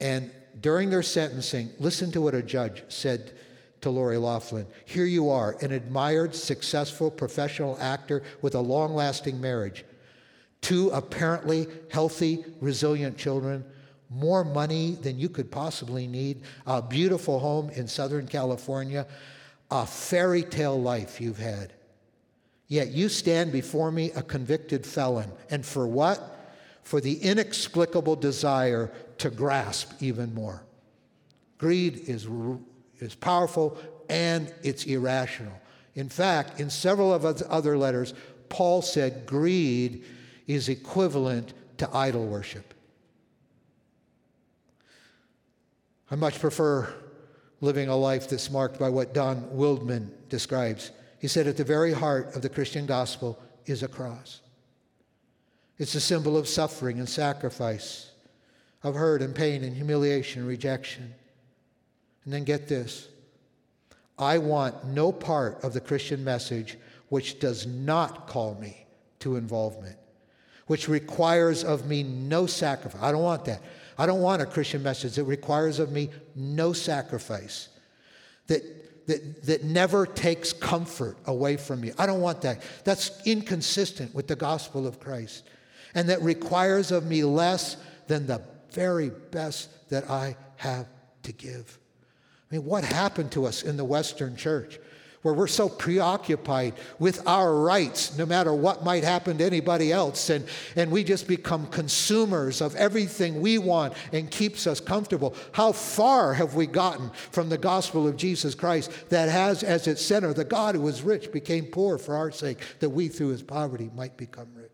And 0.00 0.30
during 0.60 0.88
their 0.88 1.02
sentencing, 1.02 1.70
listen 1.78 2.10
to 2.12 2.22
what 2.22 2.34
a 2.34 2.42
judge 2.42 2.84
said 2.88 3.32
to 3.86 3.90
Lori 3.90 4.16
Loughlin. 4.16 4.66
Here 4.84 5.04
you 5.04 5.30
are, 5.30 5.56
an 5.60 5.70
admired, 5.70 6.34
successful 6.34 7.08
professional 7.08 7.78
actor 7.80 8.24
with 8.42 8.56
a 8.56 8.60
long 8.60 8.96
lasting 8.96 9.40
marriage, 9.40 9.84
two 10.60 10.90
apparently 10.90 11.68
healthy, 11.92 12.44
resilient 12.60 13.16
children, 13.16 13.64
more 14.10 14.42
money 14.42 14.98
than 15.02 15.20
you 15.20 15.28
could 15.28 15.52
possibly 15.52 16.08
need, 16.08 16.42
a 16.66 16.82
beautiful 16.82 17.38
home 17.38 17.70
in 17.70 17.86
Southern 17.86 18.26
California, 18.26 19.06
a 19.70 19.86
fairy 19.86 20.42
tale 20.42 20.82
life 20.82 21.20
you've 21.20 21.38
had. 21.38 21.72
Yet 22.66 22.88
you 22.88 23.08
stand 23.08 23.52
before 23.52 23.92
me 23.92 24.10
a 24.16 24.22
convicted 24.22 24.84
felon. 24.84 25.30
And 25.48 25.64
for 25.64 25.86
what? 25.86 26.56
For 26.82 27.00
the 27.00 27.22
inexplicable 27.22 28.16
desire 28.16 28.90
to 29.18 29.30
grasp 29.30 29.92
even 30.00 30.34
more. 30.34 30.64
Greed 31.58 32.00
is 32.08 32.26
is 33.00 33.14
powerful 33.14 33.78
and 34.08 34.52
it's 34.62 34.84
irrational. 34.84 35.52
In 35.94 36.08
fact, 36.08 36.60
in 36.60 36.70
several 36.70 37.12
of 37.12 37.24
other 37.24 37.76
letters, 37.78 38.14
Paul 38.48 38.82
said 38.82 39.26
greed 39.26 40.04
is 40.46 40.68
equivalent 40.68 41.52
to 41.78 41.94
idol 41.94 42.26
worship. 42.26 42.74
I 46.10 46.14
much 46.14 46.38
prefer 46.38 46.92
living 47.60 47.88
a 47.88 47.96
life 47.96 48.28
that's 48.28 48.50
marked 48.50 48.78
by 48.78 48.88
what 48.88 49.14
Don 49.14 49.50
Wildman 49.50 50.12
describes. 50.28 50.92
He 51.18 51.28
said, 51.28 51.46
At 51.46 51.56
the 51.56 51.64
very 51.64 51.92
heart 51.92 52.36
of 52.36 52.42
the 52.42 52.48
Christian 52.48 52.86
gospel 52.86 53.38
is 53.64 53.82
a 53.82 53.88
cross. 53.88 54.40
It's 55.78 55.94
a 55.94 56.00
symbol 56.00 56.36
of 56.36 56.48
suffering 56.48 56.98
and 56.98 57.08
sacrifice, 57.08 58.12
of 58.82 58.94
hurt 58.94 59.20
and 59.20 59.34
pain 59.34 59.64
and 59.64 59.74
humiliation 59.74 60.42
and 60.42 60.48
rejection. 60.48 61.14
And 62.26 62.34
then 62.34 62.44
get 62.44 62.68
this 62.68 63.08
I 64.18 64.38
want 64.38 64.84
no 64.84 65.12
part 65.12 65.62
of 65.64 65.72
the 65.72 65.80
Christian 65.80 66.22
message 66.22 66.76
which 67.08 67.38
does 67.38 67.66
not 67.66 68.26
call 68.26 68.56
me 68.56 68.86
to 69.20 69.36
involvement, 69.36 69.96
which 70.66 70.88
requires 70.88 71.62
of 71.64 71.86
me 71.86 72.02
no 72.02 72.46
sacrifice. 72.46 73.00
I 73.00 73.12
don't 73.12 73.22
want 73.22 73.44
that. 73.46 73.62
I 73.96 74.06
don't 74.06 74.20
want 74.20 74.42
a 74.42 74.46
Christian 74.46 74.82
message 74.82 75.14
that 75.14 75.24
requires 75.24 75.78
of 75.78 75.92
me 75.92 76.10
no 76.34 76.72
sacrifice, 76.72 77.68
that, 78.48 79.06
that, 79.06 79.44
that 79.44 79.64
never 79.64 80.04
takes 80.04 80.52
comfort 80.52 81.16
away 81.26 81.56
from 81.56 81.80
me. 81.80 81.92
I 81.96 82.06
don't 82.06 82.20
want 82.20 82.42
that. 82.42 82.60
That's 82.84 83.10
inconsistent 83.24 84.14
with 84.14 84.26
the 84.26 84.36
gospel 84.36 84.86
of 84.86 84.98
Christ, 84.98 85.44
and 85.94 86.08
that 86.08 86.20
requires 86.22 86.90
of 86.90 87.06
me 87.06 87.22
less 87.22 87.76
than 88.08 88.26
the 88.26 88.42
very 88.72 89.10
best 89.10 89.88
that 89.90 90.10
I 90.10 90.36
have 90.56 90.88
to 91.22 91.32
give. 91.32 91.78
I 92.50 92.56
mean, 92.56 92.64
what 92.64 92.84
happened 92.84 93.32
to 93.32 93.46
us 93.46 93.62
in 93.62 93.76
the 93.76 93.84
Western 93.84 94.36
church 94.36 94.78
where 95.22 95.34
we're 95.34 95.48
so 95.48 95.68
preoccupied 95.68 96.72
with 97.00 97.26
our 97.26 97.52
rights, 97.52 98.16
no 98.16 98.24
matter 98.24 98.54
what 98.54 98.84
might 98.84 99.02
happen 99.02 99.36
to 99.36 99.44
anybody 99.44 99.90
else, 99.90 100.30
and, 100.30 100.46
and 100.76 100.88
we 100.88 101.02
just 101.02 101.26
become 101.26 101.66
consumers 101.66 102.60
of 102.60 102.76
everything 102.76 103.40
we 103.40 103.58
want 103.58 103.92
and 104.12 104.30
keeps 104.30 104.68
us 104.68 104.78
comfortable? 104.78 105.34
How 105.50 105.72
far 105.72 106.32
have 106.34 106.54
we 106.54 106.68
gotten 106.68 107.10
from 107.32 107.48
the 107.48 107.58
gospel 107.58 108.06
of 108.06 108.16
Jesus 108.16 108.54
Christ 108.54 108.92
that 109.08 109.28
has 109.28 109.64
as 109.64 109.88
its 109.88 110.00
center 110.00 110.32
the 110.32 110.44
God 110.44 110.76
who 110.76 110.82
was 110.82 111.02
rich 111.02 111.32
became 111.32 111.64
poor 111.64 111.98
for 111.98 112.14
our 112.14 112.30
sake, 112.30 112.60
that 112.78 112.90
we 112.90 113.08
through 113.08 113.30
his 113.30 113.42
poverty 113.42 113.90
might 113.96 114.16
become 114.16 114.46
rich? 114.54 114.70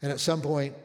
And 0.00 0.12
at 0.12 0.20
some 0.20 0.42
point, 0.42 0.76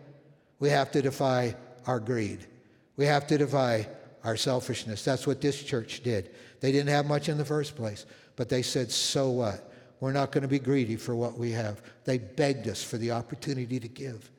we 0.60 0.70
have 0.70 0.90
to 0.94 1.04
defy 1.04 1.56
our 1.86 2.00
greed. 2.00 2.48
We 2.96 3.06
have 3.06 3.28
to 3.28 3.38
defy 3.38 3.88
our 4.24 4.36
selfishness. 4.38 5.04
That's 5.04 5.28
what 5.28 5.42
this 5.42 5.64
church 5.64 6.04
did. 6.04 6.32
They 6.60 6.72
didn't 6.72 6.90
have 6.90 7.06
much 7.06 7.30
in 7.30 7.38
the 7.38 7.46
first 7.46 7.76
place, 7.76 8.06
but 8.36 8.50
they 8.50 8.62
said, 8.62 8.92
so 8.92 9.30
what? 9.30 9.72
We're 10.00 10.14
not 10.14 10.32
going 10.32 10.44
to 10.44 10.48
be 10.48 10.60
greedy 10.60 10.96
for 10.96 11.16
what 11.16 11.38
we 11.38 11.52
have. 11.52 11.82
They 12.06 12.18
begged 12.18 12.68
us 12.68 12.84
for 12.84 12.98
the 12.98 13.12
opportunity 13.12 13.80
to 13.80 13.88
give. 13.88 14.30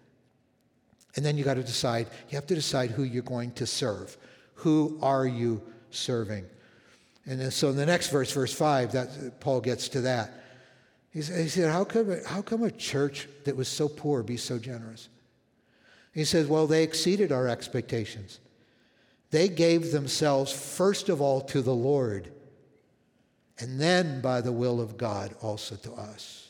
And 1.17 1.25
then 1.25 1.37
you 1.37 1.45
got 1.45 1.55
to 1.55 1.65
decide, 1.65 2.07
you 2.29 2.37
have 2.37 2.47
to 2.47 2.55
decide 2.55 2.91
who 2.91 3.03
you're 3.03 3.23
going 3.23 3.53
to 3.53 3.67
serve. 3.67 4.17
Who 4.55 4.99
are 5.03 5.27
you 5.27 5.63
serving? 5.91 6.45
And 7.27 7.41
then, 7.41 7.51
so 7.51 7.71
in 7.71 7.77
the 7.77 7.87
next 7.87 8.11
verse, 8.11 8.33
verse 8.33 8.55
5, 8.55 8.93
that, 8.93 9.41
Paul 9.41 9.61
gets 9.61 9.89
to 9.91 10.03
that. 10.03 10.33
He 11.11 11.23
said, 11.23 11.73
how, 11.73 11.85
come, 11.85 12.17
how 12.27 12.43
come 12.43 12.63
a 12.63 12.71
church 12.71 13.29
that 13.45 13.57
was 13.57 13.67
so 13.67 13.89
poor 13.89 14.23
be 14.23 14.37
so 14.37 14.59
generous? 14.59 15.09
He 16.15 16.25
says, 16.25 16.47
well, 16.47 16.67
they 16.67 16.83
exceeded 16.83 17.33
our 17.33 17.49
expectations. 17.49 18.41
They 19.31 19.49
gave 19.49 19.93
themselves 19.93 20.53
first 20.53 21.09
of 21.09 21.21
all 21.21 21.41
to 21.43 21.61
the 21.61 21.75
Lord, 21.75 22.33
and 23.59 23.81
then 23.81 24.21
by 24.21 24.41
the 24.41 24.53
will 24.53 24.81
of 24.81 24.97
God 24.97 25.35
also 25.43 25.77
to 25.77 25.93
us. 25.93 26.49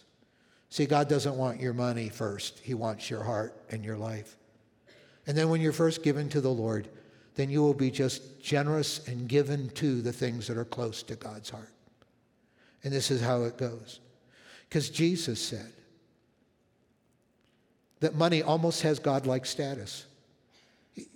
See, 0.71 0.87
God 0.87 1.09
doesn't 1.09 1.37
want 1.37 1.61
your 1.61 1.73
money 1.73 2.09
first, 2.09 2.61
He 2.61 2.75
wants 2.75 3.11
your 3.11 3.25
heart 3.25 3.61
and 3.71 3.85
your 3.85 3.97
life. 3.97 4.37
And 5.27 5.37
then 5.37 5.49
when 5.49 5.61
you're 5.61 5.73
first 5.73 6.03
given 6.03 6.29
to 6.31 6.41
the 6.41 6.53
Lord, 6.53 6.89
then 7.35 7.51
you 7.51 7.63
will 7.63 7.75
be 7.75 7.91
just 7.91 8.41
generous 8.41 9.07
and 9.07 9.29
given 9.29 9.71
to 9.71 10.01
the 10.03 10.13
things 10.13 10.47
that 10.47 10.57
are 10.57 10.65
close 10.65 11.03
to 11.05 11.17
God's 11.17 11.51
heart. 11.51 11.73
And 12.85 12.93
this 12.93 13.11
is 13.11 13.21
how 13.21 13.43
it 13.45 13.59
goes. 13.59 14.01
Because 14.69 14.91
Jesus 14.91 15.41
said 15.41 15.73
that 18.01 18.15
money 18.15 18.43
almost 18.43 18.83
has 18.83 18.99
godlike 18.99 19.47
status. 19.47 20.07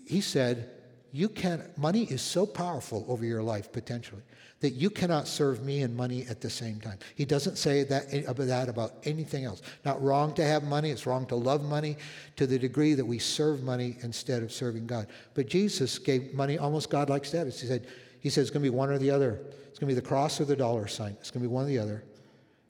He 0.06 0.20
said, 0.20 0.70
you 1.12 1.28
can 1.28 1.70
money 1.76 2.04
is 2.04 2.22
so 2.22 2.46
powerful 2.46 3.04
over 3.08 3.24
your 3.24 3.42
life 3.42 3.70
potentially 3.70 4.22
that 4.60 4.70
you 4.70 4.88
cannot 4.88 5.26
serve 5.26 5.64
me 5.64 5.82
and 5.82 5.94
money 5.94 6.24
at 6.30 6.40
the 6.40 6.48
same 6.48 6.80
time. 6.80 6.96
He 7.16 7.24
doesn't 7.24 7.56
say 7.56 7.82
that 7.82 8.06
eh, 8.12 8.22
about 8.28 8.46
that 8.46 8.68
about 8.68 8.94
anything 9.04 9.44
else. 9.44 9.60
Not 9.84 10.00
wrong 10.00 10.34
to 10.34 10.44
have 10.44 10.62
money, 10.62 10.90
it's 10.90 11.04
wrong 11.04 11.26
to 11.26 11.34
love 11.34 11.64
money 11.64 11.96
to 12.36 12.46
the 12.46 12.58
degree 12.58 12.94
that 12.94 13.04
we 13.04 13.18
serve 13.18 13.62
money 13.62 13.96
instead 14.02 14.42
of 14.42 14.52
serving 14.52 14.86
God. 14.86 15.08
But 15.34 15.48
Jesus 15.48 15.98
gave 15.98 16.32
money 16.32 16.58
almost 16.58 16.90
godlike 16.90 17.24
status. 17.24 17.60
He 17.60 17.66
said 17.66 17.86
he 18.20 18.30
said 18.30 18.42
it's 18.42 18.50
going 18.50 18.64
to 18.64 18.70
be 18.70 18.76
one 18.76 18.88
or 18.88 18.98
the 18.98 19.10
other. 19.10 19.40
It's 19.68 19.80
going 19.80 19.88
to 19.88 19.94
be 19.94 20.00
the 20.00 20.06
cross 20.06 20.40
or 20.40 20.44
the 20.44 20.56
dollar 20.56 20.86
sign. 20.86 21.16
It's 21.20 21.30
going 21.30 21.42
to 21.42 21.48
be 21.48 21.52
one 21.52 21.64
or 21.64 21.68
the 21.68 21.78
other. 21.78 22.04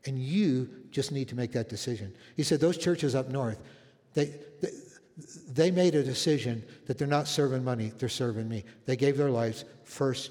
And 0.07 0.19
you 0.19 0.69
just 0.91 1.13
need 1.13 1.29
to 1.29 1.35
make 1.35 1.53
that 1.53 1.69
decision. 1.69 2.15
He 2.37 2.43
said 2.43 2.59
those 2.59 2.79
churches 2.79 3.15
up 3.15 3.29
north, 3.29 3.61
they, 4.15 4.35
they 4.61 4.71
they 5.53 5.71
made 5.71 5.95
a 5.95 6.03
decision 6.03 6.65
that 6.87 6.99
they're 6.99 7.07
not 7.07 7.29
serving 7.29 7.65
money, 7.65 7.93
they're 7.99 8.09
serving 8.09 8.49
me. 8.49 8.65
They 8.87 8.97
gave 8.97 9.17
their 9.17 9.31
lives 9.31 9.65
first, 9.85 10.31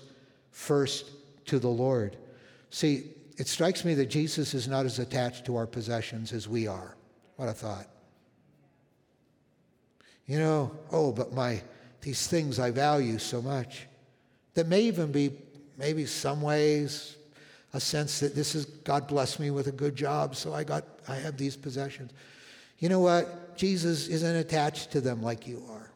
first 0.52 1.12
to 1.46 1.60
the 1.60 1.70
Lord. 1.70 2.18
See, 2.70 3.12
it 3.38 3.48
strikes 3.48 3.86
me 3.86 3.94
that 3.96 4.08
Jesus 4.08 4.54
is 4.54 4.68
not 4.68 4.86
as 4.86 5.00
attached 5.00 5.46
to 5.46 5.56
our 5.56 5.68
possessions 5.68 6.34
as 6.34 6.48
we 6.48 6.68
are. 6.68 6.96
What 7.36 7.50
a 7.50 7.54
thought. 7.54 7.88
You 10.26 10.40
know, 10.40 10.72
oh, 10.92 11.12
but 11.12 11.34
my 11.34 11.62
these 12.02 12.28
things 12.28 12.60
I 12.60 12.72
value 12.72 13.20
so 13.20 13.42
much. 13.42 13.88
That 14.56 14.68
may 14.68 14.82
even 14.82 15.12
be 15.12 15.32
maybe 15.78 16.06
some 16.06 16.42
ways 16.42 17.16
a 17.74 17.80
sense 17.80 18.20
that 18.20 18.36
this 18.36 18.56
is 18.56 18.66
God 18.66 19.08
blessed 19.08 19.40
me 19.40 19.52
with 19.52 19.68
a 19.68 19.72
good 19.72 19.96
job, 19.96 20.36
so 20.36 20.54
I 20.54 20.64
got 20.64 20.86
I 21.08 21.16
have 21.16 21.38
these 21.38 21.56
possessions. 21.56 22.12
You 22.80 22.90
know 22.90 23.00
what? 23.00 23.41
Jesus 23.56 24.08
isn't 24.08 24.36
attached 24.36 24.92
to 24.92 25.02
them 25.02 25.22
like 25.22 25.48
you 25.48 25.64
are. 25.70 25.92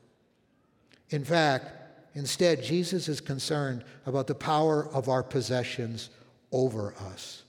In 1.09 1.24
fact, 1.24 1.71
instead, 2.13 2.63
Jesus 2.63 3.07
is 3.07 3.21
concerned 3.21 3.83
about 4.05 4.27
the 4.27 4.35
power 4.35 4.88
of 4.93 5.09
our 5.09 5.24
possessions 5.24 6.09
over 6.51 6.93
us. 7.12 7.43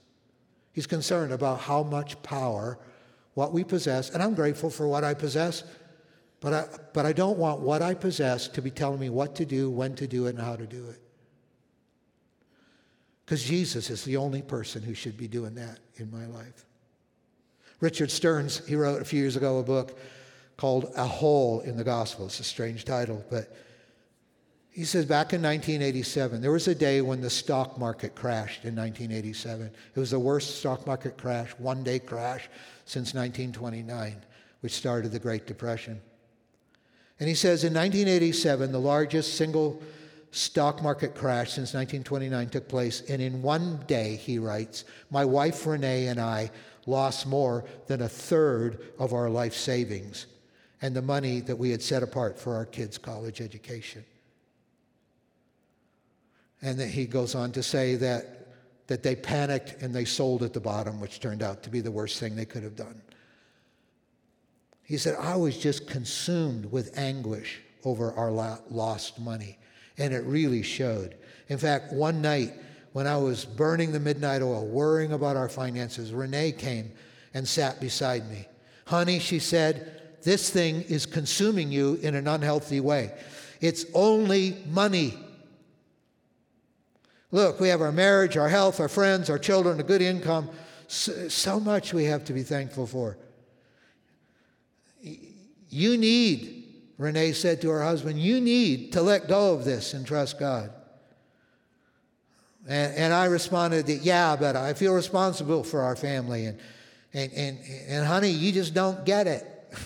He's 0.73 0.87
concerned 0.87 1.31
about 1.31 1.59
how 1.59 1.81
much 1.81 2.21
power, 2.21 2.77
what 3.33 3.51
we 3.51 3.63
possess, 3.63 4.11
and 4.11 4.21
I'm 4.21 4.35
grateful 4.35 4.69
for 4.69 4.87
what 4.87 5.03
I 5.03 5.15
possess, 5.15 5.63
but 6.39 6.53
I, 6.53 6.65
but 6.93 7.05
I 7.05 7.13
don't 7.13 7.39
want 7.39 7.61
what 7.61 7.81
I 7.81 7.95
possess 7.95 8.47
to 8.49 8.61
be 8.61 8.69
telling 8.69 8.99
me 8.99 9.09
what 9.09 9.33
to 9.37 9.45
do, 9.45 9.71
when 9.71 9.95
to 9.95 10.07
do 10.07 10.27
it, 10.27 10.35
and 10.35 10.39
how 10.39 10.55
to 10.55 10.67
do 10.67 10.87
it. 10.89 11.01
Because 13.25 13.43
Jesus 13.43 13.89
is 13.89 14.03
the 14.05 14.17
only 14.17 14.43
person 14.43 14.83
who 14.83 14.93
should 14.93 15.17
be 15.17 15.27
doing 15.27 15.55
that 15.55 15.79
in 15.95 16.11
my 16.11 16.27
life. 16.27 16.66
Richard 17.79 18.09
Stearns, 18.09 18.65
he 18.67 18.75
wrote 18.75 19.01
a 19.01 19.05
few 19.05 19.19
years 19.19 19.35
ago 19.35 19.59
a 19.59 19.63
book 19.63 19.97
called 20.57 20.91
A 20.95 21.05
Hole 21.05 21.61
in 21.61 21.77
the 21.77 21.83
Gospel. 21.83 22.25
It's 22.25 22.39
a 22.39 22.43
strange 22.43 22.85
title, 22.85 23.23
but 23.29 23.55
he 24.71 24.85
says 24.85 25.05
back 25.05 25.33
in 25.33 25.41
1987, 25.41 26.41
there 26.41 26.51
was 26.51 26.67
a 26.67 26.75
day 26.75 27.01
when 27.01 27.21
the 27.21 27.29
stock 27.29 27.79
market 27.79 28.13
crashed 28.13 28.63
in 28.63 28.75
1987. 28.75 29.71
It 29.95 29.99
was 29.99 30.11
the 30.11 30.19
worst 30.19 30.59
stock 30.59 30.85
market 30.85 31.17
crash, 31.17 31.49
one 31.57 31.83
day 31.83 31.97
crash, 31.97 32.47
since 32.85 33.13
1929, 33.13 34.17
which 34.61 34.73
started 34.73 35.11
the 35.11 35.19
Great 35.19 35.47
Depression. 35.47 35.99
And 37.19 37.27
he 37.27 37.33
says 37.33 37.63
in 37.63 37.73
1987, 37.73 38.71
the 38.71 38.79
largest 38.79 39.35
single 39.35 39.81
stock 40.29 40.83
market 40.83 41.15
crash 41.15 41.53
since 41.53 41.73
1929 41.73 42.49
took 42.49 42.67
place. 42.67 43.01
And 43.09 43.19
in 43.19 43.41
one 43.41 43.83
day, 43.87 44.15
he 44.15 44.37
writes, 44.37 44.85
my 45.09 45.25
wife 45.25 45.65
Renee 45.65 46.07
and 46.07 46.19
I 46.19 46.51
lost 46.87 47.27
more 47.27 47.65
than 47.85 48.01
a 48.01 48.09
third 48.09 48.79
of 48.97 49.13
our 49.13 49.29
life 49.29 49.53
savings 49.53 50.25
and 50.81 50.95
the 50.95 51.01
money 51.01 51.41
that 51.41 51.57
we 51.57 51.69
had 51.69 51.81
set 51.81 52.01
apart 52.01 52.39
for 52.39 52.55
our 52.55 52.65
kids' 52.65 52.97
college 52.97 53.41
education. 53.41 54.03
And 56.61 56.79
then 56.79 56.89
he 56.89 57.05
goes 57.05 57.35
on 57.35 57.51
to 57.51 57.61
say 57.61 57.95
that, 57.95 58.87
that 58.87 59.03
they 59.03 59.15
panicked 59.15 59.81
and 59.81 59.93
they 59.93 60.05
sold 60.05 60.41
at 60.43 60.53
the 60.53 60.59
bottom, 60.59 60.99
which 60.99 61.19
turned 61.19 61.43
out 61.43 61.61
to 61.63 61.69
be 61.69 61.81
the 61.81 61.91
worst 61.91 62.19
thing 62.19 62.35
they 62.35 62.45
could 62.45 62.63
have 62.63 62.75
done. 62.75 63.01
He 64.83 64.97
said, 64.97 65.15
I 65.19 65.35
was 65.35 65.57
just 65.57 65.87
consumed 65.87 66.71
with 66.71 66.97
anguish 66.97 67.59
over 67.83 68.13
our 68.13 68.31
lost 68.31 69.19
money. 69.19 69.59
And 69.97 70.13
it 70.13 70.23
really 70.23 70.63
showed. 70.63 71.15
In 71.49 71.57
fact, 71.57 71.91
one 71.91 72.21
night 72.21 72.53
when 72.97 73.05
I 73.05 73.17
was 73.17 73.45
burning 73.45 73.91
the 73.91 73.99
midnight 73.99 74.41
oil, 74.41 74.65
worrying 74.65 75.11
about 75.11 75.37
our 75.37 75.49
finances, 75.49 76.11
Renee 76.11 76.51
came 76.51 76.91
and 77.35 77.47
sat 77.47 77.79
beside 77.79 78.27
me. 78.27 78.47
Honey, 78.87 79.19
she 79.19 79.37
said, 79.37 80.01
this 80.23 80.49
thing 80.49 80.81
is 80.81 81.05
consuming 81.05 81.71
you 81.71 81.99
in 82.01 82.15
an 82.15 82.27
unhealthy 82.27 82.79
way. 82.79 83.11
It's 83.61 83.85
only 83.93 84.63
money. 84.71 85.13
Look, 87.29 87.59
we 87.59 87.67
have 87.67 87.81
our 87.81 87.91
marriage, 87.91 88.35
our 88.35 88.49
health, 88.49 88.79
our 88.79 88.89
friends, 88.89 89.29
our 89.29 89.37
children, 89.37 89.79
a 89.79 89.83
good 89.83 90.01
income. 90.01 90.49
So, 90.87 91.29
so 91.29 91.59
much 91.59 91.93
we 91.93 92.05
have 92.05 92.25
to 92.25 92.33
be 92.33 92.41
thankful 92.41 92.87
for. 92.87 93.15
You 95.69 95.97
need, 95.97 96.63
Renee 96.97 97.33
said 97.33 97.61
to 97.61 97.69
her 97.69 97.83
husband, 97.83 98.17
you 98.17 98.41
need 98.41 98.91
to 98.93 99.03
let 99.03 99.27
go 99.27 99.53
of 99.53 99.65
this 99.65 99.93
and 99.93 100.03
trust 100.03 100.39
God. 100.39 100.71
And, 102.67 102.93
and 102.95 103.13
I 103.13 103.25
responded 103.25 103.87
that, 103.87 104.01
yeah, 104.01 104.35
but 104.35 104.55
I 104.55 104.73
feel 104.73 104.93
responsible 104.93 105.63
for 105.63 105.81
our 105.81 105.95
family. 105.95 106.45
And, 106.45 106.59
and, 107.13 107.31
and, 107.33 107.59
and 107.87 108.05
honey, 108.05 108.29
you 108.29 108.51
just 108.51 108.73
don't 108.73 109.05
get 109.05 109.27
it. 109.27 109.45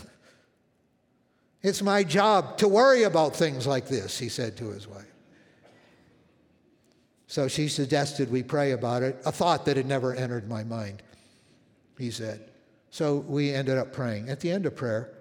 It's 1.64 1.84
my 1.84 2.04
job 2.04 2.58
to 2.58 2.68
worry 2.68 3.04
about 3.04 3.36
things 3.36 3.68
like 3.68 3.88
this, 3.88 4.18
he 4.18 4.30
said 4.30 4.58
to 4.58 4.72
his 4.72 4.88
wife. 4.88 5.06
So 7.28 7.48
she 7.48 7.68
suggested 7.68 8.32
we 8.32 8.42
pray 8.42 8.72
about 8.72 9.04
it, 9.04 9.22
a 9.28 9.32
thought 9.32 9.66
that 9.66 9.78
had 9.78 9.86
never 9.86 10.16
entered 10.16 10.50
my 10.50 10.64
mind, 10.64 11.04
he 12.00 12.10
said. 12.10 12.50
So 12.90 13.18
we 13.18 13.54
ended 13.54 13.78
up 13.78 13.94
praying. 13.94 14.28
At 14.28 14.40
the 14.40 14.50
end 14.50 14.66
of 14.66 14.76
prayer, 14.76 15.14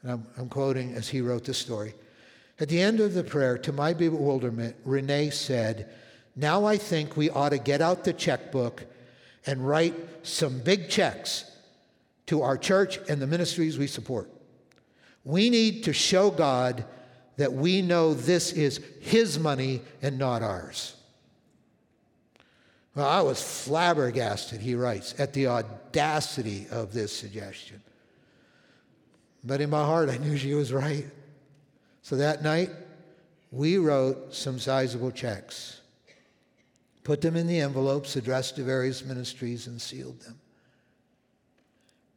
and 0.00 0.12
I'm, 0.12 0.26
I'm 0.38 0.48
quoting 0.48 0.94
as 0.94 1.08
he 1.08 1.20
wrote 1.20 1.44
the 1.44 1.52
story, 1.52 1.92
at 2.58 2.70
the 2.70 2.80
end 2.80 3.00
of 3.00 3.12
the 3.12 3.22
prayer, 3.22 3.58
to 3.58 3.72
my 3.72 3.92
bewilderment, 3.92 4.76
Renee 4.82 5.28
said, 5.28 5.92
Now 6.36 6.66
I 6.66 6.76
think 6.76 7.16
we 7.16 7.30
ought 7.30 7.48
to 7.48 7.58
get 7.58 7.80
out 7.80 8.04
the 8.04 8.12
checkbook 8.12 8.84
and 9.46 9.66
write 9.66 9.94
some 10.22 10.60
big 10.60 10.90
checks 10.90 11.50
to 12.26 12.42
our 12.42 12.58
church 12.58 12.98
and 13.08 13.20
the 13.20 13.26
ministries 13.26 13.78
we 13.78 13.86
support. 13.86 14.30
We 15.24 15.50
need 15.50 15.84
to 15.84 15.92
show 15.92 16.30
God 16.30 16.84
that 17.36 17.52
we 17.52 17.82
know 17.82 18.14
this 18.14 18.52
is 18.52 18.80
His 19.00 19.38
money 19.38 19.82
and 20.02 20.18
not 20.18 20.42
ours. 20.42 20.96
Well, 22.94 23.06
I 23.06 23.20
was 23.20 23.42
flabbergasted, 23.42 24.62
he 24.62 24.74
writes, 24.74 25.14
at 25.18 25.34
the 25.34 25.48
audacity 25.48 26.66
of 26.70 26.94
this 26.94 27.14
suggestion. 27.14 27.82
But 29.44 29.60
in 29.60 29.68
my 29.68 29.84
heart, 29.84 30.08
I 30.08 30.16
knew 30.16 30.38
she 30.38 30.54
was 30.54 30.72
right. 30.72 31.06
So 32.00 32.16
that 32.16 32.42
night, 32.42 32.70
we 33.52 33.76
wrote 33.76 34.34
some 34.34 34.58
sizable 34.58 35.10
checks, 35.10 35.82
put 37.06 37.20
them 37.20 37.36
in 37.36 37.46
the 37.46 37.60
envelopes 37.60 38.16
addressed 38.16 38.56
to 38.56 38.64
various 38.64 39.04
ministries, 39.04 39.68
and 39.68 39.80
sealed 39.80 40.18
them. 40.22 40.40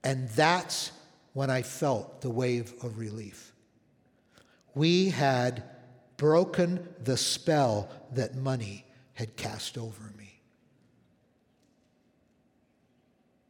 And 0.03 0.27
that's 0.29 0.91
when 1.33 1.51
I 1.51 1.61
felt 1.61 2.21
the 2.21 2.31
wave 2.31 2.73
of 2.81 2.97
relief. 2.97 3.53
We 4.73 5.11
had 5.11 5.61
broken 6.17 6.87
the 7.03 7.17
spell 7.17 7.87
that 8.13 8.35
money 8.35 8.83
had 9.13 9.35
cast 9.35 9.77
over 9.77 10.11
me. 10.17 10.41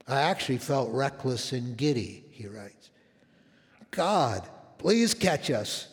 I 0.09 0.19
actually 0.19 0.57
felt 0.57 0.91
reckless 0.91 1.53
and 1.53 1.77
giddy, 1.77 2.25
he 2.31 2.47
writes. 2.47 2.89
God, 3.91 4.45
please 4.77 5.13
catch 5.13 5.49
us 5.49 5.87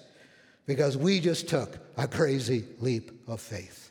because 0.67 0.97
we 0.97 1.21
just 1.21 1.49
took 1.49 1.79
a 1.97 2.09
crazy 2.09 2.65
leap 2.81 3.13
of 3.29 3.41
faith. 3.41 3.86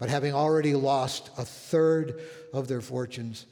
But 0.00 0.08
having 0.08 0.32
already 0.32 0.74
lost 0.74 1.28
a 1.36 1.44
third 1.44 2.22
of 2.54 2.68
their 2.68 2.80
fortunes, 2.80 3.44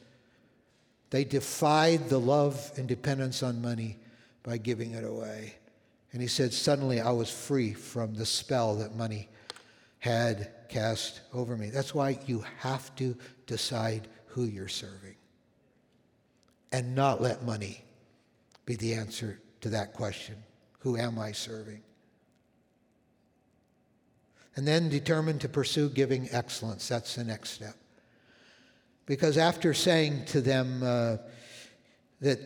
they 1.11 1.23
defied 1.23 2.09
the 2.09 2.19
love 2.19 2.73
and 2.79 2.89
dependence 2.89 3.43
on 3.43 3.61
money 3.61 3.99
by 4.43 4.57
giving 4.57 4.93
it 4.93 5.05
away. 5.05 5.57
And 6.11 6.23
he 6.23 6.27
said, 6.27 6.55
Suddenly 6.55 7.03
I 7.03 7.11
was 7.11 7.31
free 7.31 7.75
from 7.75 8.15
the 8.15 8.25
spell 8.25 8.77
that 8.77 8.97
money 8.97 9.29
had 9.99 10.51
cast 10.71 11.21
over 11.35 11.55
me. 11.55 11.69
That's 11.69 11.95
why 11.95 12.19
you 12.27 12.43
have 12.61 12.97
to 12.97 13.15
decide 13.47 14.09
who 14.29 14.45
you're 14.45 14.69
serving 14.69 15.17
and 16.73 16.95
not 16.95 17.21
let 17.21 17.45
money 17.45 17.85
be 18.65 18.77
the 18.77 18.95
answer 18.95 19.39
to 19.61 19.69
that 19.69 19.93
question 19.93 20.37
Who 20.79 20.97
am 20.97 21.19
I 21.19 21.33
serving? 21.33 21.83
And 24.59 24.67
then 24.67 24.89
determined 24.89 25.41
to 25.43 25.49
pursue 25.49 25.89
giving 25.89 26.29
excellence. 26.33 26.89
That's 26.89 27.15
the 27.15 27.23
next 27.23 27.51
step. 27.51 27.77
Because 29.07 29.39
after 29.39 29.73
saying 29.73 30.25
to 30.27 30.41
them, 30.41 30.83
uh, 30.83 31.19
that 32.21 32.41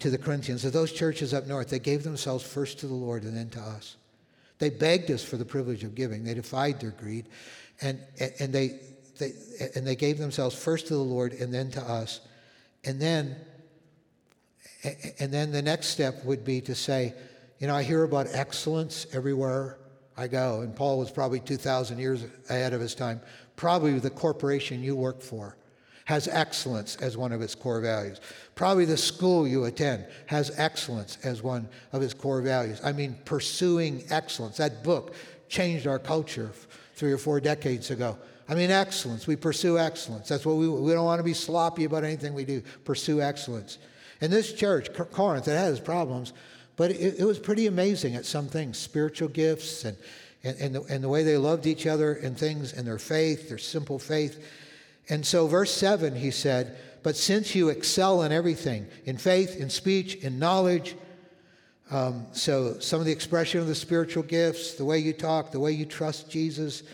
to 0.00 0.08
the 0.08 0.16
Corinthians, 0.16 0.62
that 0.62 0.72
those 0.72 0.92
churches 0.92 1.34
up 1.34 1.46
north, 1.46 1.68
they 1.68 1.78
gave 1.78 2.04
themselves 2.04 2.42
first 2.42 2.78
to 2.78 2.86
the 2.86 2.94
Lord 2.94 3.24
and 3.24 3.36
then 3.36 3.50
to 3.50 3.60
us. 3.60 3.98
They 4.60 4.70
begged 4.70 5.10
us 5.10 5.22
for 5.22 5.36
the 5.36 5.44
privilege 5.44 5.84
of 5.84 5.94
giving. 5.94 6.24
They 6.24 6.32
defied 6.32 6.80
their 6.80 6.92
greed, 6.92 7.26
and 7.82 8.00
and 8.40 8.50
they, 8.50 8.80
they 9.18 9.32
and 9.74 9.86
they 9.86 9.96
gave 9.96 10.16
themselves 10.16 10.56
first 10.56 10.86
to 10.86 10.94
the 10.94 11.00
Lord 11.00 11.34
and 11.34 11.52
then 11.52 11.70
to 11.72 11.82
us. 11.82 12.20
And 12.84 12.98
then, 12.98 13.36
and 15.18 15.30
then 15.30 15.52
the 15.52 15.60
next 15.60 15.88
step 15.88 16.24
would 16.24 16.46
be 16.46 16.62
to 16.62 16.74
say, 16.74 17.12
you 17.58 17.66
know, 17.66 17.76
I 17.76 17.82
hear 17.82 18.04
about 18.04 18.28
excellence 18.32 19.06
everywhere 19.12 19.76
I 20.20 20.28
go. 20.28 20.60
And 20.60 20.76
Paul 20.76 20.98
was 20.98 21.10
probably 21.10 21.40
2,000 21.40 21.98
years 21.98 22.24
ahead 22.50 22.74
of 22.74 22.80
his 22.82 22.94
time. 22.94 23.22
Probably 23.56 23.98
the 23.98 24.10
corporation 24.10 24.82
you 24.82 24.94
work 24.94 25.22
for 25.22 25.56
has 26.04 26.28
excellence 26.28 26.96
as 26.96 27.16
one 27.16 27.32
of 27.32 27.40
its 27.40 27.54
core 27.54 27.80
values. 27.80 28.20
Probably 28.54 28.84
the 28.84 28.98
school 28.98 29.48
you 29.48 29.64
attend 29.64 30.04
has 30.26 30.52
excellence 30.58 31.16
as 31.24 31.42
one 31.42 31.66
of 31.94 32.02
its 32.02 32.12
core 32.12 32.42
values. 32.42 32.82
I 32.84 32.92
mean, 32.92 33.16
pursuing 33.24 34.04
excellence. 34.10 34.58
That 34.58 34.84
book 34.84 35.14
changed 35.48 35.86
our 35.86 35.98
culture 35.98 36.50
three 36.96 37.12
or 37.12 37.18
four 37.18 37.40
decades 37.40 37.90
ago. 37.90 38.18
I 38.46 38.54
mean, 38.54 38.70
excellence. 38.70 39.26
We 39.26 39.36
pursue 39.36 39.78
excellence. 39.78 40.28
That's 40.28 40.44
what 40.44 40.56
we, 40.56 40.68
we 40.68 40.92
don't 40.92 41.06
want 41.06 41.20
to 41.20 41.24
be 41.24 41.32
sloppy 41.32 41.84
about 41.84 42.04
anything 42.04 42.34
we 42.34 42.44
do. 42.44 42.60
Pursue 42.84 43.22
excellence. 43.22 43.78
In 44.20 44.30
this 44.30 44.52
church, 44.52 44.92
Corinth, 44.92 45.48
it 45.48 45.52
has 45.52 45.80
problems, 45.80 46.34
but 46.76 46.90
it, 46.90 47.20
it 47.20 47.24
was 47.24 47.38
pretty 47.38 47.66
amazing 47.66 48.14
at 48.14 48.26
some 48.26 48.48
things 48.48 48.78
spiritual 48.78 49.28
gifts 49.28 49.84
and, 49.84 49.96
and, 50.44 50.56
and, 50.58 50.74
the, 50.74 50.82
and 50.84 51.04
the 51.04 51.08
way 51.08 51.22
they 51.22 51.36
loved 51.36 51.66
each 51.66 51.86
other 51.86 52.14
and 52.14 52.38
things 52.38 52.72
and 52.72 52.86
their 52.86 52.98
faith, 52.98 53.48
their 53.48 53.58
simple 53.58 53.98
faith. 53.98 54.42
And 55.08 55.26
so, 55.26 55.46
verse 55.46 55.72
7, 55.72 56.14
he 56.14 56.30
said, 56.30 56.78
But 57.02 57.16
since 57.16 57.54
you 57.54 57.68
excel 57.68 58.22
in 58.22 58.32
everything, 58.32 58.86
in 59.04 59.16
faith, 59.16 59.56
in 59.56 59.68
speech, 59.70 60.14
in 60.16 60.38
knowledge, 60.38 60.94
um, 61.90 62.26
so 62.32 62.78
some 62.78 63.00
of 63.00 63.06
the 63.06 63.12
expression 63.12 63.60
of 63.60 63.66
the 63.66 63.74
spiritual 63.74 64.22
gifts, 64.22 64.74
the 64.74 64.84
way 64.84 64.98
you 64.98 65.12
talk, 65.12 65.50
the 65.50 65.58
way 65.58 65.72
you 65.72 65.84
trust 65.84 66.30
Jesus, 66.30 66.84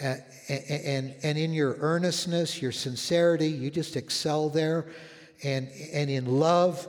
and, 0.00 0.22
and, 0.48 1.14
and 1.22 1.38
in 1.38 1.52
your 1.52 1.76
earnestness, 1.80 2.60
your 2.60 2.72
sincerity, 2.72 3.48
you 3.48 3.70
just 3.70 3.96
excel 3.96 4.48
there. 4.48 4.86
And, 5.42 5.68
and 5.92 6.10
in 6.10 6.26
love, 6.26 6.86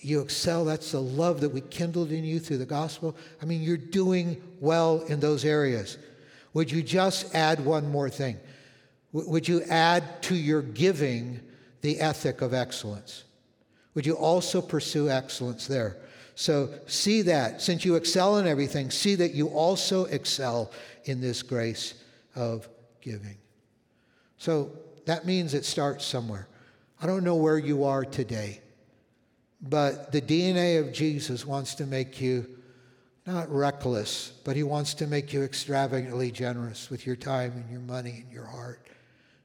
you 0.00 0.20
excel. 0.20 0.64
That's 0.64 0.92
the 0.92 1.02
love 1.02 1.40
that 1.40 1.50
we 1.50 1.60
kindled 1.60 2.12
in 2.12 2.24
you 2.24 2.40
through 2.40 2.58
the 2.58 2.66
gospel. 2.66 3.16
I 3.42 3.44
mean, 3.44 3.62
you're 3.62 3.76
doing 3.76 4.40
well 4.60 5.00
in 5.02 5.20
those 5.20 5.44
areas. 5.44 5.98
Would 6.54 6.70
you 6.70 6.82
just 6.82 7.34
add 7.34 7.64
one 7.64 7.90
more 7.90 8.10
thing? 8.10 8.38
Would 9.12 9.48
you 9.48 9.62
add 9.64 10.22
to 10.24 10.34
your 10.34 10.62
giving 10.62 11.40
the 11.80 12.00
ethic 12.00 12.40
of 12.42 12.52
excellence? 12.52 13.24
Would 13.94 14.06
you 14.06 14.14
also 14.14 14.60
pursue 14.60 15.08
excellence 15.08 15.66
there? 15.66 15.96
So 16.34 16.70
see 16.86 17.22
that. 17.22 17.60
Since 17.60 17.84
you 17.84 17.96
excel 17.96 18.38
in 18.38 18.46
everything, 18.46 18.90
see 18.90 19.16
that 19.16 19.34
you 19.34 19.48
also 19.48 20.04
excel 20.04 20.70
in 21.04 21.20
this 21.20 21.42
grace 21.42 21.94
of 22.36 22.68
giving. 23.00 23.36
So 24.36 24.70
that 25.06 25.26
means 25.26 25.54
it 25.54 25.64
starts 25.64 26.04
somewhere. 26.04 26.46
I 27.02 27.06
don't 27.06 27.24
know 27.24 27.36
where 27.36 27.58
you 27.58 27.84
are 27.84 28.04
today, 28.04 28.60
but 29.60 30.12
the 30.12 30.20
DNA 30.20 30.80
of 30.80 30.92
Jesus 30.92 31.44
wants 31.44 31.74
to 31.76 31.86
make 31.86 32.20
you 32.20 32.46
not 33.26 33.50
reckless, 33.50 34.32
but 34.44 34.56
he 34.56 34.62
wants 34.62 34.94
to 34.94 35.06
make 35.06 35.32
you 35.32 35.42
extravagantly 35.42 36.30
generous 36.30 36.88
with 36.88 37.06
your 37.06 37.16
time 37.16 37.52
and 37.52 37.70
your 37.70 37.80
money 37.80 38.22
and 38.24 38.32
your 38.32 38.46
heart 38.46 38.86